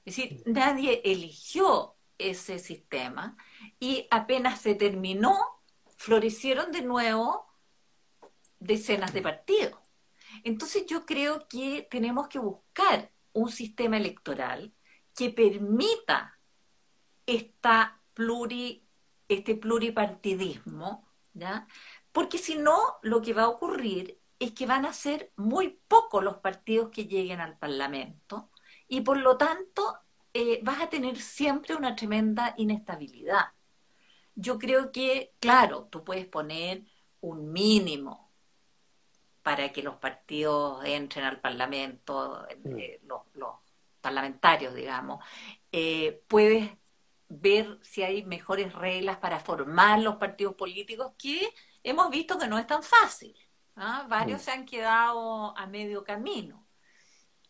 [0.06, 3.36] Es decir, nadie eligió ese sistema
[3.80, 5.38] y apenas se terminó,
[5.98, 7.51] florecieron de nuevo
[8.62, 9.80] decenas de partidos.
[10.44, 14.74] Entonces yo creo que tenemos que buscar un sistema electoral
[15.16, 16.38] que permita
[17.26, 18.88] esta pluri,
[19.28, 21.68] este pluripartidismo, ¿ya?
[22.12, 26.24] porque si no, lo que va a ocurrir es que van a ser muy pocos
[26.24, 28.52] los partidos que lleguen al Parlamento
[28.88, 30.00] y por lo tanto
[30.34, 33.54] eh, vas a tener siempre una tremenda inestabilidad.
[34.36, 36.86] Yo creo que, claro, tú puedes poner
[37.20, 38.31] un mínimo
[39.44, 42.78] para que los partidos entren al Parlamento, mm.
[42.78, 43.22] eh, los,
[44.02, 45.24] parlamentarios, digamos.
[45.72, 46.72] Eh, puedes
[47.30, 52.58] ver si hay mejores reglas para formar los partidos políticos, que hemos visto que no
[52.58, 53.36] es tan fácil.
[53.76, 54.06] ¿ah?
[54.10, 54.44] Varios mm.
[54.44, 56.68] se han quedado a medio camino.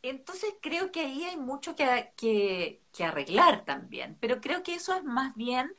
[0.04, 5.04] Entonces creo que ahí hay mucho que, que, arreglar también, pero creo que eso es
[5.04, 5.76] más bien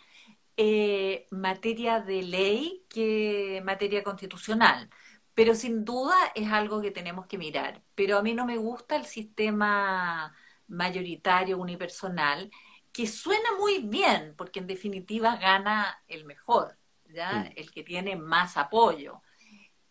[0.56, 4.88] eh, materia de ley que materia constitucional.
[5.34, 7.82] Pero sin duda es algo que tenemos que mirar.
[7.94, 10.34] Pero a mí no me gusta el sistema
[10.68, 12.50] mayoritario unipersonal,
[12.92, 16.76] que suena muy bien, porque en definitiva gana el mejor,
[17.08, 17.50] ¿ya?
[17.56, 19.22] el que tiene más apoyo.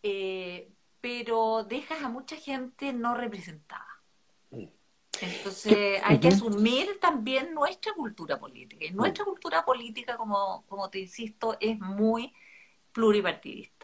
[0.03, 3.87] Eh, pero dejas a mucha gente no representada.
[5.19, 8.85] Entonces hay que asumir también nuestra cultura política.
[8.85, 12.33] Y nuestra cultura política, como, como te insisto, es muy
[12.91, 13.80] pluripartidista.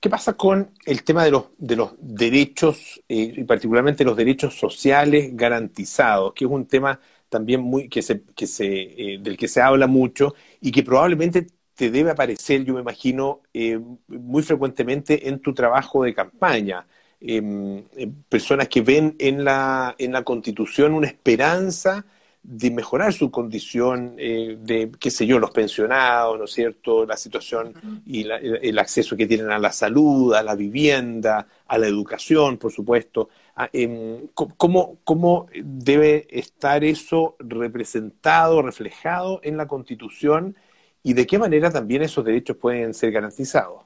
[0.00, 4.54] ¿Qué pasa con el tema de los, de los derechos, eh, y particularmente los derechos
[4.54, 9.48] sociales garantizados, que es un tema también muy que se, que se, eh, del que
[9.48, 15.28] se habla mucho y que probablemente te debe aparecer, yo me imagino, eh, muy frecuentemente
[15.28, 16.86] en tu trabajo de campaña.
[17.20, 17.84] Em,
[18.28, 22.04] personas que ven en la, en la Constitución una esperanza
[22.44, 27.16] de mejorar su condición eh, de, qué sé yo, los pensionados, ¿no es cierto?, la
[27.16, 27.72] situación
[28.04, 32.72] y el acceso que tienen a la salud, a la vivienda, a la educación, por
[32.72, 33.28] supuesto.
[33.54, 40.56] Ah, em, ¿Cómo, ¿Cómo debe estar eso representado, reflejado en la Constitución
[41.02, 43.82] y de qué manera también esos derechos pueden ser garantizados?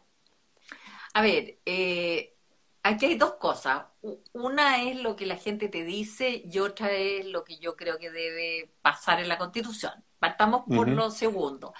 [1.13, 2.36] A ver, eh,
[2.87, 3.85] aquí hay dos cosas.
[4.33, 7.99] Una es lo que la gente te dice y otra es lo que yo creo
[7.99, 9.93] que debe pasar en la Constitución.
[10.19, 11.75] Partamos por lo segundo.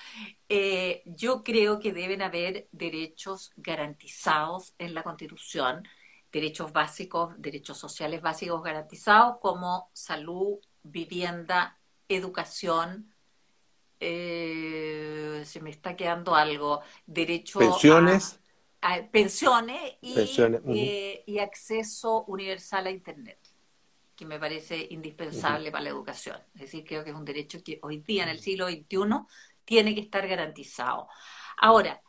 [0.49, 5.89] Eh, yo creo que deben haber derechos garantizados en la Constitución,
[6.31, 13.13] derechos básicos, derechos sociales básicos garantizados como salud, vivienda, educación,
[14.01, 18.39] eh, se me está quedando algo, derecho pensiones
[19.11, 23.39] pensiones eh, y, acceso universal a Internet,
[24.15, 26.39] que me parece indispensable para la educación.
[26.55, 29.27] Es decir, creo que es un derecho que hoy día, en el siglo XXI,
[29.65, 31.09] tiene que estar garantizado.
[31.57, 32.03] Ahora,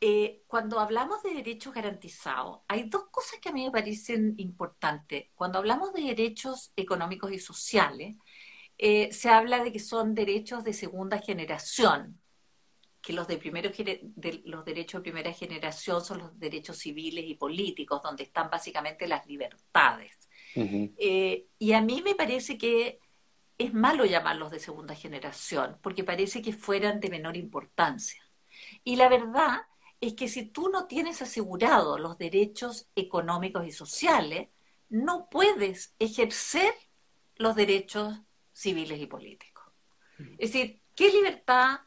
[0.00, 5.26] eh, cuando hablamos de derechos garantizados, hay dos cosas que a mí me parecen importantes.
[5.34, 8.16] Cuando hablamos de derechos económicos y sociales,
[8.78, 12.20] eh, se habla de que son derechos de segunda generación,
[13.08, 17.36] que los, de primero, de los derechos de primera generación son los derechos civiles y
[17.36, 20.12] políticos, donde están básicamente las libertades.
[20.54, 23.00] Eh, y a mí me parece que
[23.56, 28.22] es malo llamarlos de segunda generación, porque parece que fueran de menor importancia.
[28.84, 29.62] Y la verdad
[30.02, 34.50] es que si tú no tienes asegurados los derechos económicos y sociales,
[34.90, 36.74] no puedes ejercer
[37.36, 38.20] los derechos
[38.52, 39.64] civiles y políticos.
[40.36, 41.78] Es decir, ¿qué libertad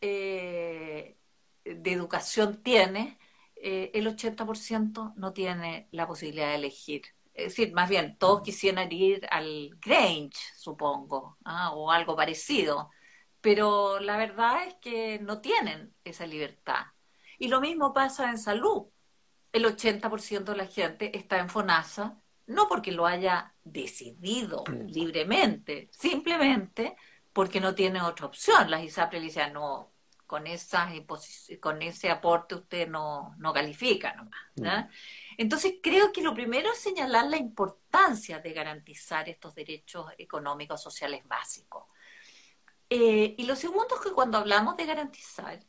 [0.00, 1.18] eh,
[1.64, 3.18] de educación tiene,
[3.56, 7.02] eh, el 80% no tiene la posibilidad de elegir.
[7.34, 11.72] Es decir, más bien, todos quisieran ir al Grange, supongo, ¿ah?
[11.74, 12.90] o algo parecido,
[13.40, 16.86] pero la verdad es que no tienen esa libertad.
[17.38, 18.86] Y lo mismo pasa en salud.
[19.52, 26.96] El 80% de la gente está en FONASA, no porque lo haya decidido libremente, simplemente
[27.36, 28.70] porque no tiene otra opción.
[28.70, 29.92] Las ISAPRE le dicen, no,
[30.26, 30.90] con, esas
[31.60, 34.88] con ese aporte usted no, no califica nomás.
[35.36, 41.28] Entonces creo que lo primero es señalar la importancia de garantizar estos derechos económicos sociales
[41.28, 41.84] básicos.
[42.88, 45.60] Eh, y lo segundo es que cuando hablamos de garantizar,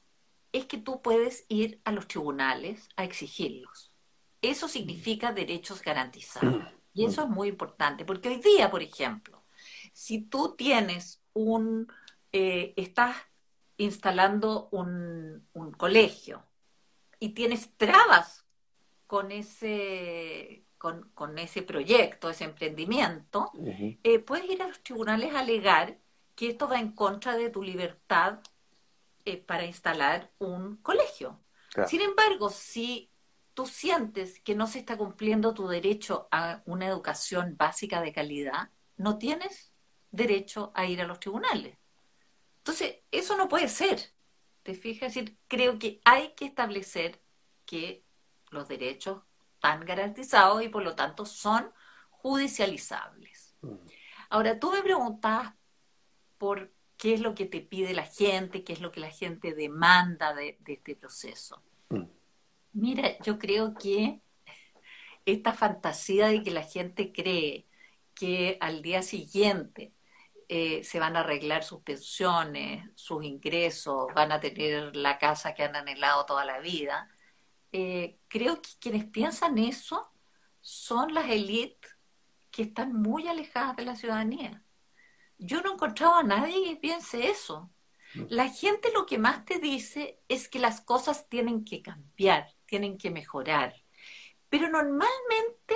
[0.54, 3.92] es que tú puedes ir a los tribunales a exigirlos.
[4.42, 6.64] Eso significa derechos garantizados.
[6.94, 9.44] Y eso es muy importante, porque hoy día, por ejemplo,
[9.92, 11.92] si tú tienes un,
[12.32, 13.16] eh, estás
[13.78, 15.46] instalando un,
[15.78, 16.42] colegio
[17.20, 18.46] y tienes trabas
[19.06, 23.52] con ese, con, ese proyecto, ese emprendimiento,
[24.04, 25.98] eh, puedes ir a los tribunales a alegar
[26.36, 28.40] que esto va en contra de tu libertad
[29.26, 31.40] eh, para instalar un colegio.
[31.88, 33.12] Sin embargo, si
[33.54, 38.70] tú sientes que no se está cumpliendo tu derecho a una educación básica de calidad,
[38.98, 39.67] no tienes
[40.12, 41.78] derecho a ir a los tribunales.
[42.60, 44.00] Entonces, eso no puede ser.
[44.64, 45.14] ¿Te fijas?
[45.14, 47.22] decir, creo que hay que establecer
[47.66, 48.04] que
[48.52, 51.72] los derechos están garantizados y por lo tanto son
[52.10, 53.56] judicializables.
[53.62, 53.76] Mm.
[54.30, 55.54] Ahora, tú me preguntabas
[56.38, 59.54] por qué es lo que te pide la gente, qué es lo que la gente
[59.54, 61.64] demanda de, este proceso.
[61.90, 62.04] Mm.
[62.74, 64.22] Mira, yo creo que
[65.26, 67.68] esta fantasía de que la gente cree
[68.14, 69.94] que al día siguiente
[70.50, 75.64] eh, se van a arreglar sus pensiones, sus ingresos, van a tener la casa que
[75.64, 77.10] han anhelado toda la vida,
[77.72, 80.08] eh, creo que quienes piensan eso
[80.62, 81.96] son las élites
[82.52, 84.64] que están muy alejadas de la ciudadanía.
[85.38, 87.70] Yo no he encontrado a nadie que piense eso.
[88.30, 92.98] La gente lo que más te dice es que las cosas tienen que cambiar, tienen
[92.98, 93.76] que mejorar.
[94.50, 95.76] Pero normalmente,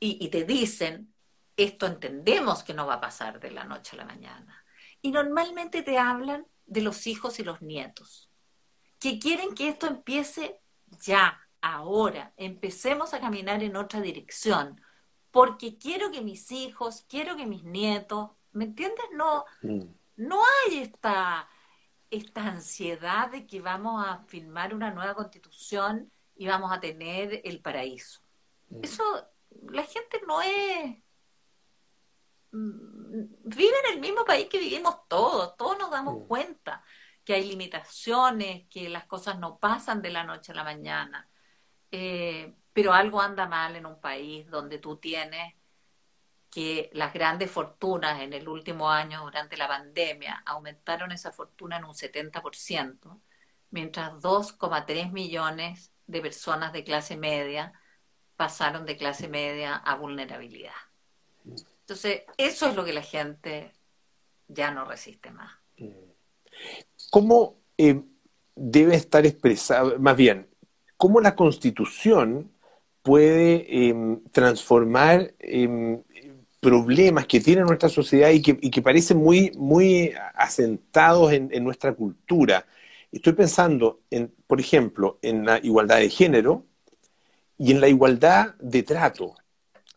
[0.00, 1.11] y, y te dicen,
[1.56, 4.64] esto entendemos que no va a pasar de la noche a la mañana.
[5.00, 8.30] Y normalmente te hablan de los hijos y los nietos,
[8.98, 10.60] que quieren que esto empiece
[11.00, 14.80] ya, ahora, empecemos a caminar en otra dirección,
[15.30, 19.04] porque quiero que mis hijos, quiero que mis nietos, ¿me entiendes?
[19.12, 19.82] No, mm.
[20.16, 21.48] no hay esta,
[22.10, 27.60] esta ansiedad de que vamos a firmar una nueva constitución y vamos a tener el
[27.60, 28.20] paraíso.
[28.68, 28.84] Mm.
[28.84, 29.02] Eso,
[29.68, 31.01] la gente no es...
[32.52, 36.84] Mm, vive en el mismo país que vivimos todos, todos nos damos cuenta
[37.24, 41.28] que hay limitaciones, que las cosas no pasan de la noche a la mañana.
[41.90, 45.54] Eh, pero algo anda mal en un país donde tú tienes
[46.50, 51.84] que las grandes fortunas en el último año durante la pandemia aumentaron esa fortuna en
[51.84, 53.20] un 70%,
[53.70, 57.72] mientras 2,3 millones de personas de clase media
[58.36, 60.72] pasaron de clase media a vulnerabilidad.
[61.82, 63.72] Entonces, eso es lo que la gente
[64.48, 65.50] ya no resiste más.
[67.10, 68.00] ¿Cómo eh,
[68.54, 70.48] debe estar expresado, más bien,
[70.96, 72.52] cómo la constitución
[73.02, 76.02] puede em, transformar em,
[76.60, 82.64] problemas que tiene nuestra sociedad y que, parecen muy, muy asentados en, nuestra cultura?
[83.10, 86.64] Estoy pensando, en, por ejemplo, en la igualdad de género
[87.58, 89.34] y en la igualdad de trato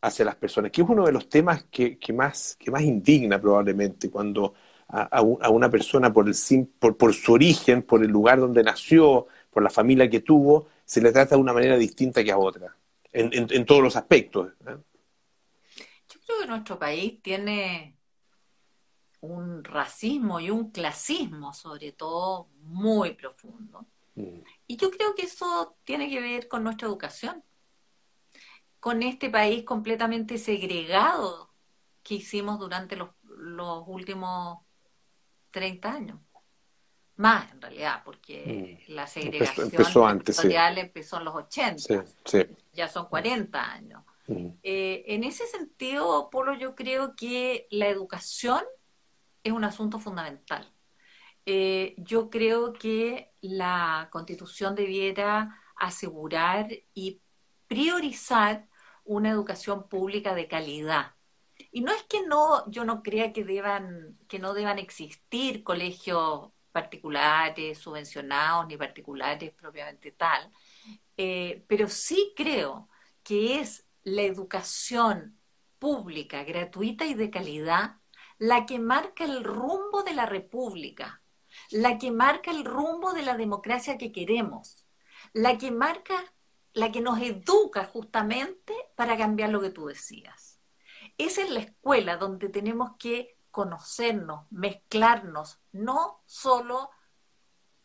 [0.05, 4.09] hacia las personas, que es uno de los temas que, más, que más indigna probablemente
[4.09, 4.53] cuando
[4.87, 9.63] a, una persona por, el, por, por su origen, por el lugar donde nació, por
[9.63, 12.75] la familia que tuvo, se le trata de una manera distinta que a otra,
[13.11, 14.49] en, todos los aspectos.
[14.67, 14.77] ¿eh?
[16.09, 17.97] Yo creo que nuestro país tiene
[19.21, 23.87] un racismo y un clasismo, sobre todo, muy profundo.
[24.13, 24.41] Mm.
[24.67, 27.43] Y yo creo que eso tiene que ver con nuestra educación,
[28.85, 31.49] con este país completamente segregado
[32.03, 34.59] que hicimos durante los, los últimos
[35.49, 36.19] 30 años.
[37.15, 38.91] Más, en realidad, porque mm.
[38.93, 42.05] la segregación empezó, antes, empezó en los 80.
[42.73, 44.03] Ya son 40 años.
[44.27, 44.49] Mm.
[44.61, 48.61] Eh, en ese sentido, Polo, yo creo que la educación
[49.43, 50.71] es un asunto fundamental.
[51.47, 57.19] Eh, yo creo que la constitución debiera asegurar y
[57.67, 58.67] priorizar
[59.05, 61.13] una educación pública de calidad.
[61.71, 66.51] Y no es que no, yo no crea que deban, que no deban existir colegios
[66.71, 70.51] particulares, subvencionados, ni particulares propiamente tal,
[71.17, 72.89] eh, pero sí creo
[73.23, 75.39] que es la educación
[75.79, 77.97] pública, gratuita y de calidad
[78.37, 81.21] la que marca el rumbo de la república,
[81.71, 84.85] la que marca el rumbo de la democracia que queremos,
[85.33, 86.33] la que marca,
[86.75, 90.59] la que nos educa justamente para cambiar lo que tú decías.
[91.17, 96.91] Es en la escuela donde tenemos que conocernos, mezclarnos, no solo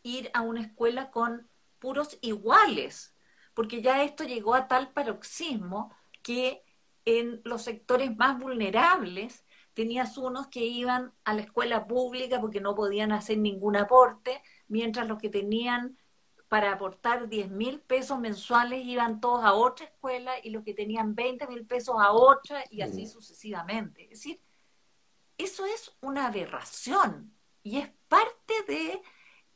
[0.03, 1.47] ir a una escuela con
[1.79, 3.15] puros iguales,
[3.53, 6.61] porque ya esto llegó a tal paroxismo que
[7.05, 12.75] en los sectores más vulnerables tenías unos que iban a la escuela pública porque no
[12.75, 15.97] podían hacer ningún aporte, mientras los que tenían
[16.51, 21.15] para aportar 10 mil pesos mensuales iban todos a otra escuela y los que tenían
[21.15, 24.03] 20 mil pesos a otra y así sucesivamente.
[24.03, 24.41] Es decir,
[25.37, 27.33] eso es una aberración
[27.63, 29.01] y es parte de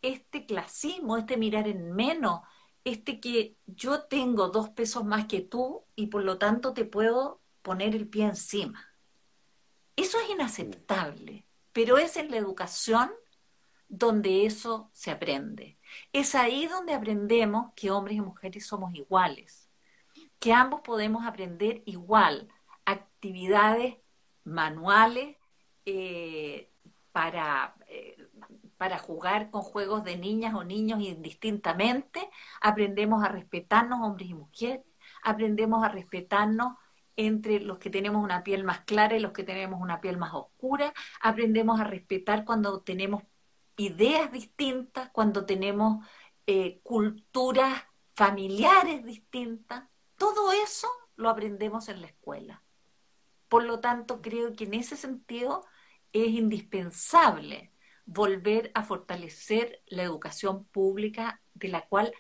[0.02, 2.44] este clasismo, este mirar en menos,
[2.86, 7.42] este que yo tengo dos pesos más que tú y por lo tanto te puedo
[7.62, 8.82] poner el pie encima.
[9.98, 11.44] Eso es inaceptable,
[11.74, 13.12] pero es en la educación
[13.90, 15.78] donde eso se aprende.
[16.14, 19.70] Es ahí donde aprendemos que hombres y mujeres somos iguales,
[20.40, 22.48] que ambos podemos aprender igual
[22.86, 23.96] actividades
[24.44, 25.38] manuales
[25.86, 26.70] eh,
[27.12, 28.18] para, eh,
[28.78, 32.30] para jugar con juegos de niñas o niños indistintamente,
[32.62, 34.86] aprendemos a respetarnos hombres y mujeres,
[35.24, 36.76] aprendemos a respetarnos
[37.18, 40.34] entre los que tenemos una piel más clara y los que tenemos una piel más
[40.34, 43.24] oscura, aprendemos a respetar cuando tenemos
[43.78, 46.06] ideas distintas, cuando tenemos
[46.48, 49.84] eh, culturas familiares distintas,
[50.18, 52.64] todo eso lo aprendemos en la escuela.
[53.50, 55.66] Por lo tanto, creo que en ese sentido
[56.14, 57.72] es indispensable
[58.06, 62.14] volver a fortalecer la educación pública de la cual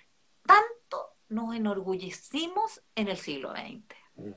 [0.46, 4.34] tanto nos enorgullecimos en el siglo XX.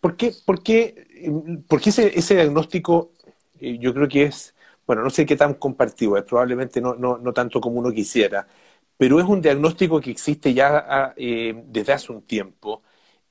[0.00, 1.30] ¿Por qué, por qué,
[1.68, 3.12] por qué ese, ese, diagnóstico
[3.60, 4.54] eh, yo creo que es,
[4.88, 8.48] bueno, no sé qué tan compartido es, probablemente no, no, no tanto como uno quisiera,
[8.96, 12.82] pero es un diagnóstico que existe ya ah, eh, desde hace un tiempo.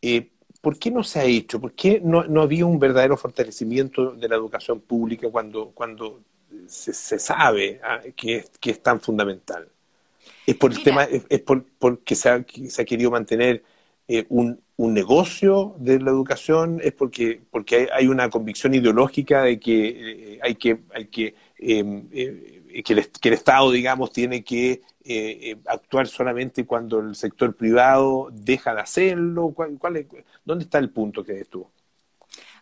[0.02, 0.32] Eh,
[0.62, 1.60] ¿Por qué no se ha hecho?
[1.60, 6.22] ¿Por qué no, no había un verdadero fortalecimiento de la educación pública cuando, cuando
[6.68, 9.68] se, sabe ah, que, es, que es tan fundamental?
[10.46, 13.64] ¿Es por el tema, es, por, porque se ha, se ha querido mantener
[14.08, 16.80] eh, un, un, negocio de la educación?
[16.82, 22.84] ¿Es porque, porque hay, una convicción ideológica de que eh, hay que, hay que, eh,
[22.86, 24.82] que, el, que, el, Estado, digamos, tiene que
[25.66, 29.52] actuar solamente cuando el sector privado deja de hacerlo?
[29.56, 30.08] ¿Cuál, cuál es,
[30.44, 31.72] ¿Dónde está el punto que estuvo?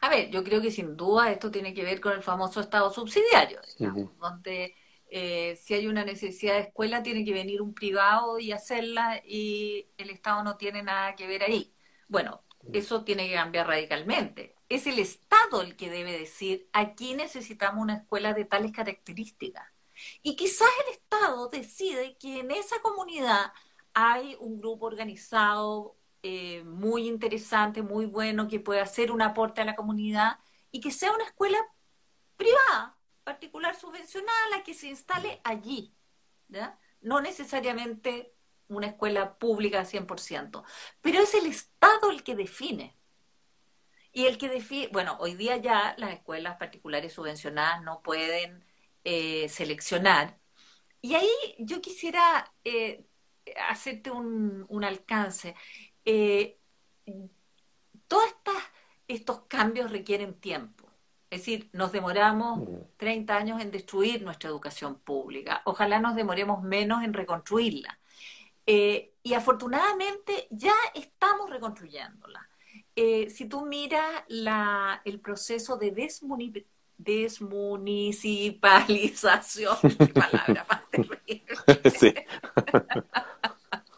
[0.01, 2.93] A ver, yo creo que sin duda esto tiene que ver con el famoso Estado
[2.93, 3.59] subsidiario,
[4.19, 4.75] donde
[5.09, 9.87] eh, si hay una necesidad de escuela tiene que venir un privado y hacerla y
[9.97, 11.73] el Estado no tiene nada que ver ahí.
[12.07, 12.41] Bueno,
[12.73, 14.54] eso tiene que cambiar radicalmente.
[14.69, 19.67] Es el Estado el que debe decir aquí necesitamos una escuela de tales características.
[20.23, 23.53] Y quizás el Estado decide que en esa comunidad
[23.93, 29.65] hay un grupo organizado eh, muy interesante, muy bueno, que pueda hacer un aporte a
[29.65, 30.39] la comunidad
[30.71, 31.59] y que sea una escuela
[32.35, 35.93] privada, particular subvencionada, que se instale allí.
[37.01, 38.33] No necesariamente
[38.67, 40.63] una escuela pública 100%,
[41.01, 42.93] pero es el Estado el que define.
[44.15, 48.63] Y el que define, bueno, hoy día ya las escuelas particulares subvencionadas no pueden
[49.03, 50.39] eh, seleccionar.
[51.01, 53.05] Y ahí yo quisiera eh,
[53.69, 55.55] hacerte un, un, alcance
[56.05, 56.57] eh,
[58.07, 58.25] todos
[59.07, 60.87] estos cambios requieren tiempo.
[61.29, 62.61] Es decir, nos demoramos
[62.97, 63.37] 30 mm.
[63.37, 65.61] años en destruir nuestra educación pública.
[65.65, 67.99] Ojalá nos demoremos menos en reconstruirla.
[68.65, 72.49] Eh, y afortunadamente ya estamos reconstruyéndola.
[72.95, 75.91] Eh, si tú miras la, el proceso de
[76.97, 79.77] desmunicipalización,
[80.13, 81.43] palabra más terrible.
[81.97, 82.13] Sí.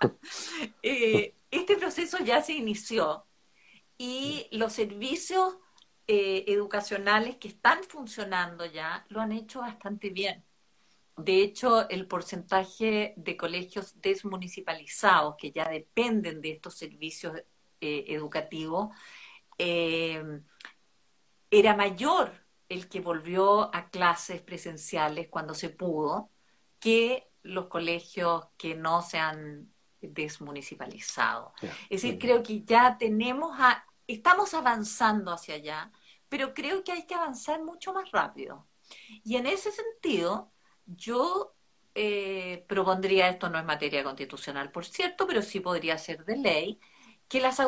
[0.82, 3.28] eh, este proceso ya se inició
[3.98, 5.58] y los servicios
[6.08, 10.43] eh, educacionales que están funcionando ya lo han hecho bastante bien.
[11.18, 17.34] De hecho, el porcentaje de colegios desmunicipalizados que ya dependen de estos servicios
[17.82, 18.89] eh, educativos
[19.57, 20.23] eh,
[21.49, 26.32] era mayor el que volvió a clases presenciales cuando se pudo
[26.80, 31.53] que los colegios que no se han desmunicipalizado.
[31.89, 35.91] Es decir, creo que ya tenemos a, estamos avanzando hacia allá,
[36.30, 38.67] pero creo que hay que avanzar mucho más rápido.
[39.23, 40.51] Y en ese sentido,
[40.86, 41.55] yo
[41.95, 46.80] eh, propondría, esto no es materia constitucional, por cierto, pero sí podría ser de ley,
[47.28, 47.59] que las,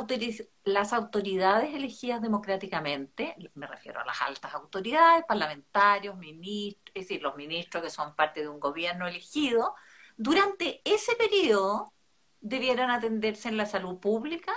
[0.94, 7.84] autoridades elegidas democráticamente, me refiero a las altas autoridades, parlamentarios, ministros, es decir, los ministros
[7.84, 9.76] que son parte de un gobierno elegido,
[10.18, 11.94] durante ese periodo
[12.42, 14.54] debieran atenderse en la salud pública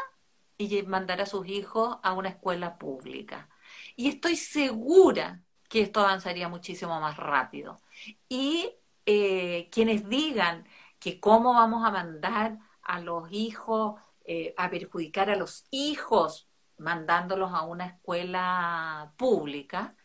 [0.56, 3.48] y mandar a sus hijos a una escuela pública.
[3.96, 7.80] Y estoy segura que esto avanzaría muchísimo más rápido.
[8.28, 8.70] Y
[9.06, 10.66] eh, quienes digan
[10.98, 16.48] que cómo vamos a mandar a los hijos, eh, a perjudicar a los hijos
[16.78, 19.96] mandándolos a una escuela pública,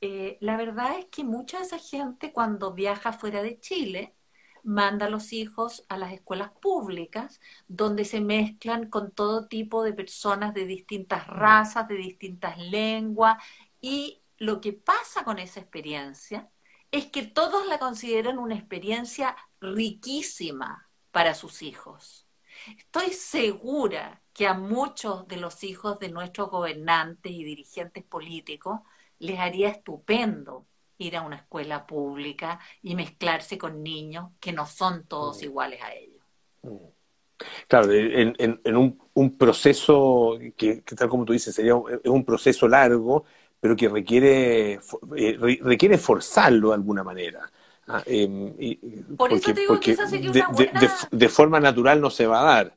[0.00, 4.14] eh, la verdad es que mucha de esa gente cuando viaja fuera de Chile
[4.62, 9.92] manda a los hijos a las escuelas públicas, donde se mezclan con todo tipo de
[9.92, 13.42] personas de distintas razas, de distintas lenguas,
[13.80, 16.50] y lo que pasa con esa experiencia
[16.90, 22.26] es que todos la consideran una experiencia riquísima para sus hijos.
[22.76, 28.80] Estoy segura que a muchos de los hijos de nuestros gobernantes y dirigentes políticos
[29.18, 30.66] les haría estupendo
[30.98, 35.44] ir a una escuela pública y mezclarse con niños que no son todos mm.
[35.44, 36.24] iguales a ellos.
[36.62, 36.76] Mm.
[37.68, 38.76] Claro, en,
[39.14, 43.24] un, proceso que, tal como tú dices, sería un, un proceso largo,
[43.58, 44.74] pero que requiere,
[45.16, 47.50] eh, requiere forzarlo de alguna manera.
[47.92, 48.54] Ah, em,
[49.16, 50.80] Por eso te digo que esa sería una buena...
[51.10, 52.76] de, forma natural no se va a dar.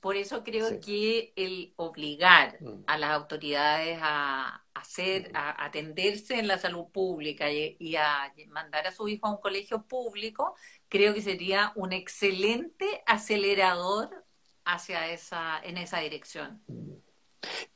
[0.00, 2.84] Por eso creo que el obligar mm.
[2.86, 8.92] a las autoridades a hacer, a atenderse en la salud pública y, a mandar a
[8.92, 10.54] su hijo a un colegio público,
[10.88, 14.24] creo que sería un excelente acelerador
[14.64, 16.62] hacia esa, en esa dirección.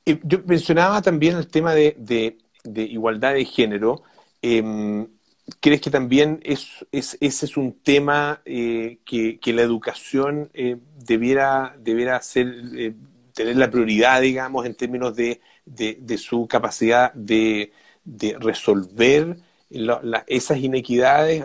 [0.05, 4.03] yo mencionaba también el tema de, igualdad de género.
[4.40, 5.09] Em,
[5.61, 12.20] ¿Crees que también es, ese es un tema eh, que, la educación eh, debiera, debiera
[12.22, 12.95] ser, eh,
[13.34, 15.40] tener la prioridad, digamos, en términos de,
[16.16, 17.72] su capacidad de,
[18.40, 19.36] resolver
[20.26, 21.45] esas inequidades?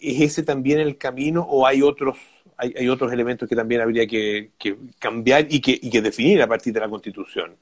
[0.00, 2.16] ¿Es ese también el camino o hay otros,
[2.56, 4.52] hay, otros elementos que también habría que,
[4.98, 7.56] cambiar y que, y que definir a partir de la Constitución?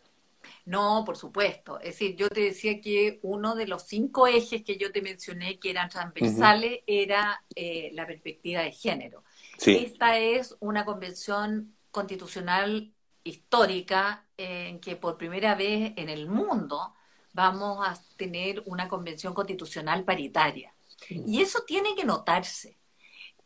[0.67, 1.79] No, por supuesto.
[1.79, 5.61] Es decir, yo te decía que uno de los cinco ejes que yo te mencioné
[5.61, 9.23] que eran transversales era eh, la perspectiva de género.
[9.65, 12.93] Esta es una convención constitucional
[13.23, 16.93] histórica en que por primera vez en el mundo
[17.33, 20.75] vamos a tener una convención constitucional paritaria.
[21.09, 22.77] Y eso tiene que notarse.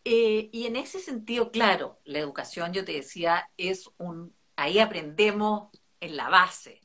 [0.04, 5.68] Eh, y en ese sentido, claro, la educación, yo te decía, es un, ahí aprendemos
[6.00, 6.80] en la base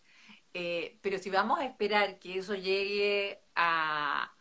[0.57, 4.31] eh, pero si vamos a esperar que eso llegue a,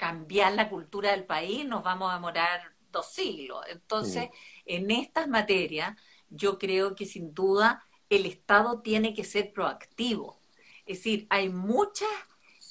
[0.00, 3.64] cambiar la cultura del país, nos vamos a demorar dos siglos.
[3.68, 4.28] Entonces,
[4.64, 5.96] en estas materias,
[6.30, 10.40] yo creo que sin duda el Estado tiene que ser proactivo.
[10.84, 12.08] Es decir, hay muchas,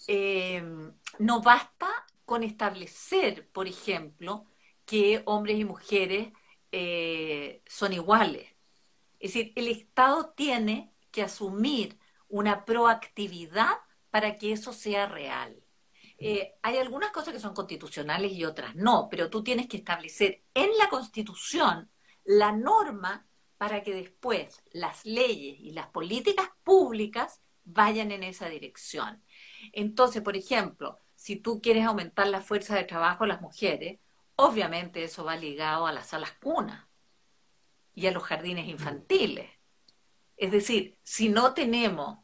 [0.08, 0.62] eh,
[1.18, 1.88] no basta
[2.26, 4.46] con establecer, por ejemplo,
[4.86, 6.34] que hombres y mujeres
[6.74, 8.50] eh, son iguales.
[9.20, 11.98] Es decir, el Estado tiene que asumir
[12.28, 13.78] una proactividad
[14.12, 15.56] para que eso sea real.
[16.18, 20.44] Eh, hay algunas cosas que son constitucionales y otras no, pero tú tienes que establecer
[20.54, 21.90] en la Constitución
[22.26, 23.26] la norma
[23.58, 29.24] para que después las leyes y las políticas públicas vayan en esa dirección.
[29.72, 34.00] Entonces, por ejemplo, si tú quieres aumentar la fuerza de trabajo de las mujeres,
[34.36, 36.86] obviamente eso va ligado a las salas cunas
[37.94, 39.55] y a los jardines infantiles.
[40.38, 42.20] Es decir, si no tenemos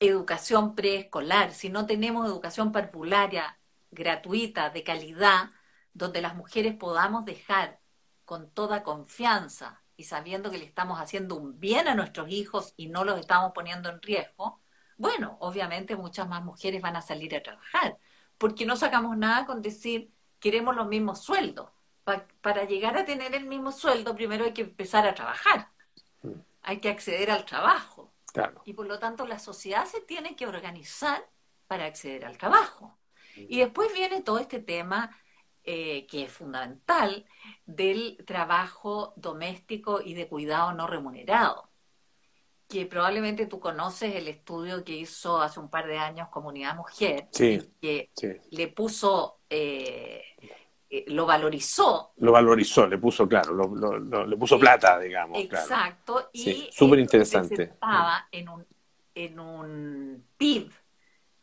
[0.00, 3.58] educación preescolar, si no tenemos educación parvularia
[3.90, 5.50] gratuita, de calidad,
[5.94, 7.78] donde las mujeres podamos dejar
[8.24, 12.88] con toda confianza y sabiendo que le estamos haciendo un bien a nuestros hijos y
[12.88, 14.60] no los estamos poniendo en riesgo,
[14.98, 17.98] bueno, obviamente muchas más mujeres van a salir a trabajar,
[18.38, 21.70] porque no sacamos nada con decir queremos los mismos sueldos.
[22.40, 25.66] para llegar a tener el mismo sueldo, primero hay que empezar a trabajar.
[26.66, 28.12] Hay que acceder al trabajo.
[28.66, 31.26] Y por lo tanto la sociedad se tiene que organizar
[31.66, 32.98] para acceder al trabajo.
[33.36, 35.16] Y después viene todo este tema
[35.64, 37.26] eh, que es fundamental
[37.64, 41.70] del trabajo doméstico y de cuidado no remunerado,
[42.68, 47.28] que probablemente tú conoces el estudio que hizo hace un par de años Comunidad Mujer,
[47.32, 48.10] que
[48.50, 50.22] le puso eh,
[50.88, 52.12] eh, lo valorizó.
[52.18, 55.38] Lo valorizó, le puso, claro, le puso plata, digamos.
[55.38, 57.62] Exacto, y súper interesante.
[57.64, 58.66] Estaba en un,
[59.14, 60.70] en un PIB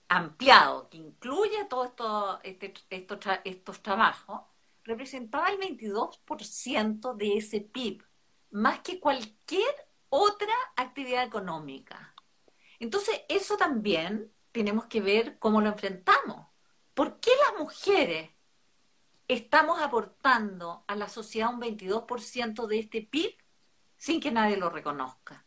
[0.07, 4.41] ampliado que incluye todos esto, este, estos, estos trabajos,
[4.83, 8.03] representaba el 22% de ese PIB,
[8.51, 9.73] más que cualquier
[10.09, 12.13] otra actividad económica.
[12.79, 16.47] Entonces, eso también tenemos que ver cómo lo enfrentamos.
[16.93, 18.29] ¿Por qué las mujeres
[19.33, 23.35] estamos aportando a la sociedad un 22% de este PIB
[23.97, 25.45] sin que nadie lo reconozca.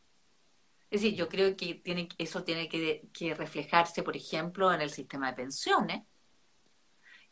[0.90, 1.82] Es decir, yo creo que
[2.18, 6.04] eso tiene que reflejarse, por ejemplo, en el sistema de pensiones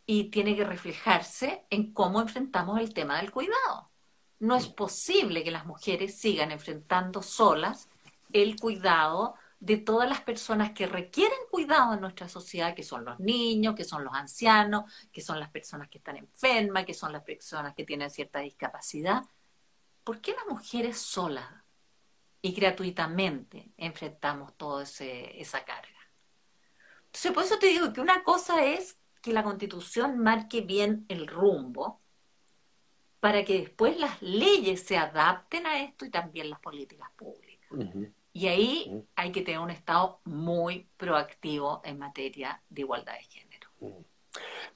[0.07, 3.91] y tiene que reflejarse en cómo enfrentamos el tema del cuidado.
[4.41, 7.89] No es posible que las mujeres sigan enfrentando solas
[8.33, 13.19] el cuidado de todas las personas que requieren cuidado en nuestra sociedad, que son los
[13.19, 17.23] niños, que son los ancianos, que son las personas que están enfermas, que son las
[17.23, 19.23] personas que tienen cierta discapacidad.
[20.05, 21.49] ¿Por qué las mujeres solas
[22.43, 26.11] y gratuitamente enfrentamos toda esa carga?
[27.07, 31.27] Entonces, por eso te digo que una cosa es que la constitución marque bien el
[31.27, 32.03] rumbo,
[33.19, 37.71] para que después las leyes se adapten a esto y también las políticas públicas.
[38.37, 44.05] Y ahí hay que tener un Estado muy proactivo en materia de igualdad de género.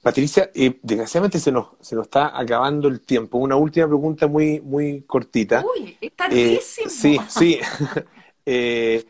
[0.01, 3.37] Patricia, eh, desgraciadamente se nos, se nos está acabando el tiempo.
[3.37, 5.61] Una última pregunta muy, muy cortita.
[5.75, 6.87] Uy, es tardísimo.
[6.87, 7.59] Eh, sí, sí.
[8.51, 9.05] Eh,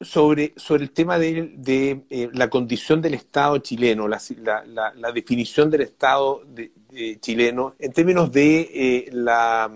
[0.00, 4.20] sobre, sobre el tema de, la condición del Estado chileno, la,
[4.96, 6.42] la, definición del Estado
[7.20, 9.70] chileno en términos de la,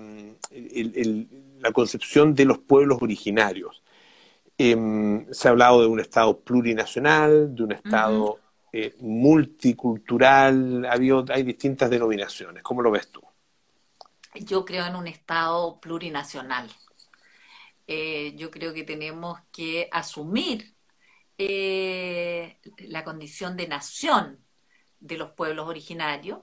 [1.60, 3.82] la concepción de los pueblos originarios.
[4.56, 8.40] Em, se ha hablado de un Estado plurinacional, de un Estado
[8.72, 12.62] eh, multicultural, hay distintas denominaciones.
[12.64, 13.22] ¿Cómo lo ves tú?
[14.34, 16.68] Yo creo en un Estado plurinacional.
[17.86, 20.74] Eh, yo creo que tenemos que asumir
[21.38, 24.44] eh, la condición de nación
[24.98, 26.40] de los pueblos originarios,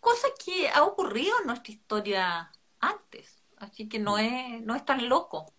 [0.00, 2.50] cosa que ha ocurrido en nuestra historia
[2.80, 5.54] antes, así que no es, no es tan loco.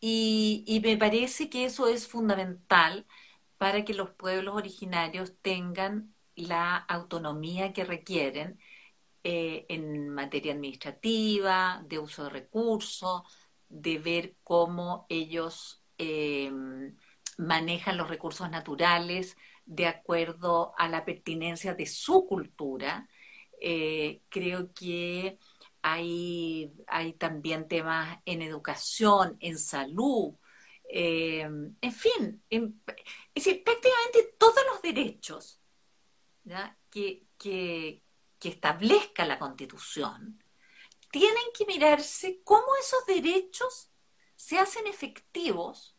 [0.00, 3.06] Y, me parece que eso es fundamental
[3.58, 8.60] para que los pueblos originarios tengan la autonomía que requieren
[9.24, 13.22] eh, en materia administrativa, de uso de recursos,
[13.68, 16.52] de ver cómo ellos eh,
[17.38, 23.08] manejan los recursos naturales de acuerdo a la pertinencia de su cultura.
[23.60, 25.38] Eh, creo que
[25.82, 30.34] hay, hay también temas en educación, en salud,
[30.88, 32.62] eh, en fin, es
[33.34, 35.60] decir, prácticamente todos los derechos
[36.90, 40.38] que, que establezca la Constitución
[41.10, 43.90] tienen que mirarse cómo esos derechos
[44.36, 45.96] se hacen efectivos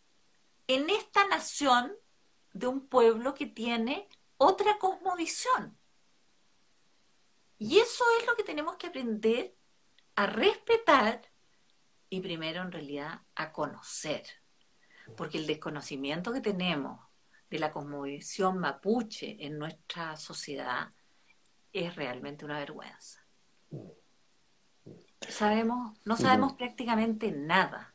[0.68, 1.95] en esta nación
[2.53, 5.76] de un pueblo que tiene otra cosmovisión.
[7.60, 9.53] Y eso es lo que tenemos que aprender
[10.16, 11.22] a respetar
[12.10, 14.24] y primero en realidad a conocer.
[15.16, 16.99] Porque el desconocimiento que tenemos
[17.51, 20.91] de la cosmovisión mapuche en nuestra sociedad
[21.72, 23.24] es realmente una vergüenza.
[25.22, 27.93] Sabemos, no sabemos prácticamente nada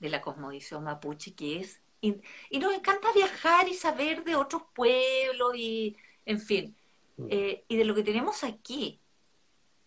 [0.00, 2.20] de la cosmovisión mapuche que es y,
[2.58, 5.96] nos encanta viajar y saber de otros pueblos y
[6.26, 6.76] en fin
[7.30, 9.00] eh, y de lo que tenemos aquí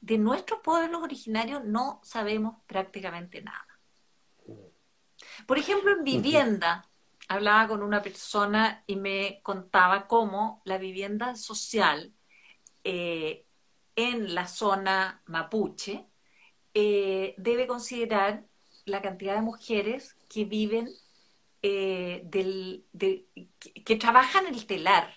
[0.01, 3.65] de nuestros pueblos originarios no sabemos prácticamente nada.
[5.45, 6.89] Por ejemplo, en vivienda,
[7.27, 12.13] hablaba con una persona y me contaba cómo la vivienda social
[12.83, 13.45] eh,
[13.95, 16.07] en la zona mapuche
[16.73, 18.45] eh, debe considerar
[18.85, 20.89] la cantidad de mujeres que viven,
[21.61, 22.85] eh, del,
[23.83, 25.13] que, trabajan en el telar.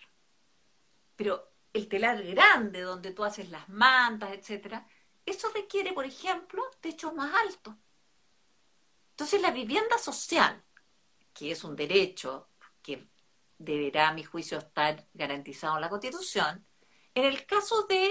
[1.17, 4.87] Pero el telar grande donde tú haces las mantas, etcétera,
[5.25, 7.75] eso requiere, por ejemplo, techos más altos.
[9.11, 10.63] Entonces, la vivienda social,
[11.33, 12.49] que es un derecho
[12.83, 13.09] que
[13.59, 16.67] deberá, a mi juicio, estar garantizado en la Constitución,
[17.15, 18.11] en el caso de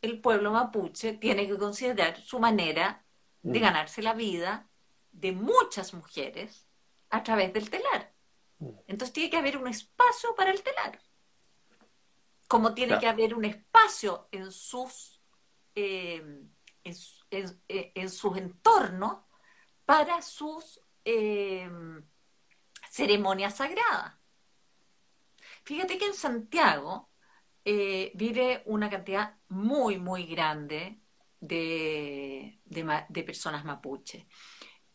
[0.00, 3.04] el pueblo mapuche, tiene que considerar su manera
[3.42, 3.62] de mm.
[3.62, 4.66] ganarse la vida
[5.12, 6.64] de muchas mujeres
[7.10, 8.12] a través del telar.
[8.58, 8.70] Mm.
[8.86, 10.98] Entonces, tiene que haber un espacio para el telar
[12.48, 15.20] como tiene que haber un espacio en sus,
[15.74, 16.42] eh,
[17.30, 19.22] en, sus entornos
[19.84, 21.70] para sus eh,
[22.90, 24.14] ceremonias sagradas.
[25.62, 27.10] Fíjate que en Santiago
[27.66, 31.02] eh, vive una cantidad muy, muy grande
[31.38, 34.26] de, de personas mapuche.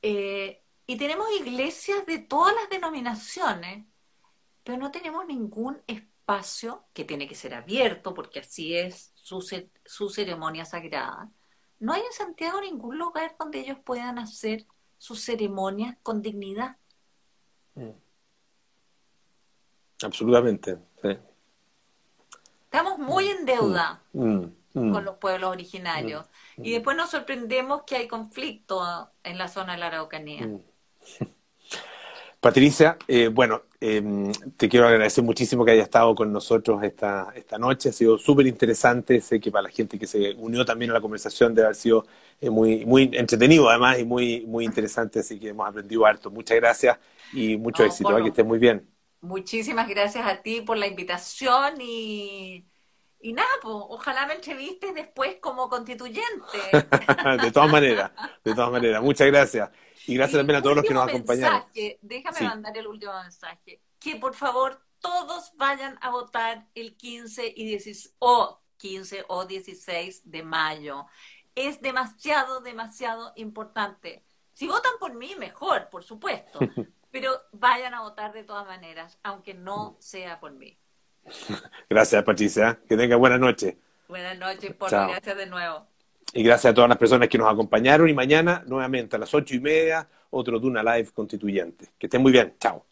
[0.02, 3.86] y tenemos iglesias de todas las denominaciones,
[4.64, 9.46] pero no tenemos ningún espacio espacio que tiene que ser abierto, porque así es su,
[9.86, 11.30] su ceremonia sagrada.
[11.80, 14.66] No hay en Santiago ningún lugar donde ellos puedan hacer
[14.98, 16.78] sus ceremonias con dignidad.
[17.76, 17.90] Mm.
[20.02, 20.78] Absolutamente.
[22.64, 24.46] Estamos muy en deuda mm.
[24.74, 24.94] Mm.
[24.94, 26.26] con los pueblos originarios
[26.58, 30.50] y después nos sorprendemos que hay conflicto en la zona de la Araucanía.
[32.40, 37.58] Patricia, eh, bueno, em, te quiero agradecer muchísimo que hayas estado con nosotros esta, esta
[37.58, 37.90] noche.
[37.90, 39.20] Ha sido súper interesante.
[39.22, 42.06] Sé que para la gente que se unió también a la conversación debe haber sido
[42.42, 45.20] eh, muy, muy entretenido además y muy, muy interesante.
[45.20, 46.32] Así que hemos aprendido harto.
[46.32, 46.98] Muchas gracias
[47.34, 48.16] y mucho éxito.
[48.22, 48.88] que estés muy bien.
[49.22, 52.68] Muchísimas gracias a ti por la invitación y,
[53.20, 56.60] y nada, pues, ojalá me entrevistes después como constituyente.
[57.42, 58.12] de todas maneras,
[58.44, 59.02] de todas maneras.
[59.02, 59.70] Muchas gracias.
[60.08, 61.64] Y gracias también a todos los que nos acompañaron.
[62.02, 63.82] déjame mandar el último mensaje.
[64.00, 70.22] Que por favor todos vayan a votar el 15 y 16, o 15 o 16
[70.26, 71.06] de mayo.
[71.56, 74.24] Es demasiado, demasiado importante.
[74.54, 76.60] Si votan por mí, mejor, por supuesto,
[77.12, 80.76] pero vayan a votar de todas maneras, aunque no sea por mí.
[81.90, 82.80] Gracias, Patricia.
[82.88, 83.78] Que tenga buena noche.
[84.08, 85.88] Buenas noches, por gracias de nuevo.
[86.34, 88.10] Y gracias a todas las personas que nos acompañaron.
[88.10, 91.90] Y mañana, nuevamente, a las ocho y media, otro Duna Live constituyente.
[91.98, 92.56] Que estén muy bien.
[92.60, 92.86] Chao.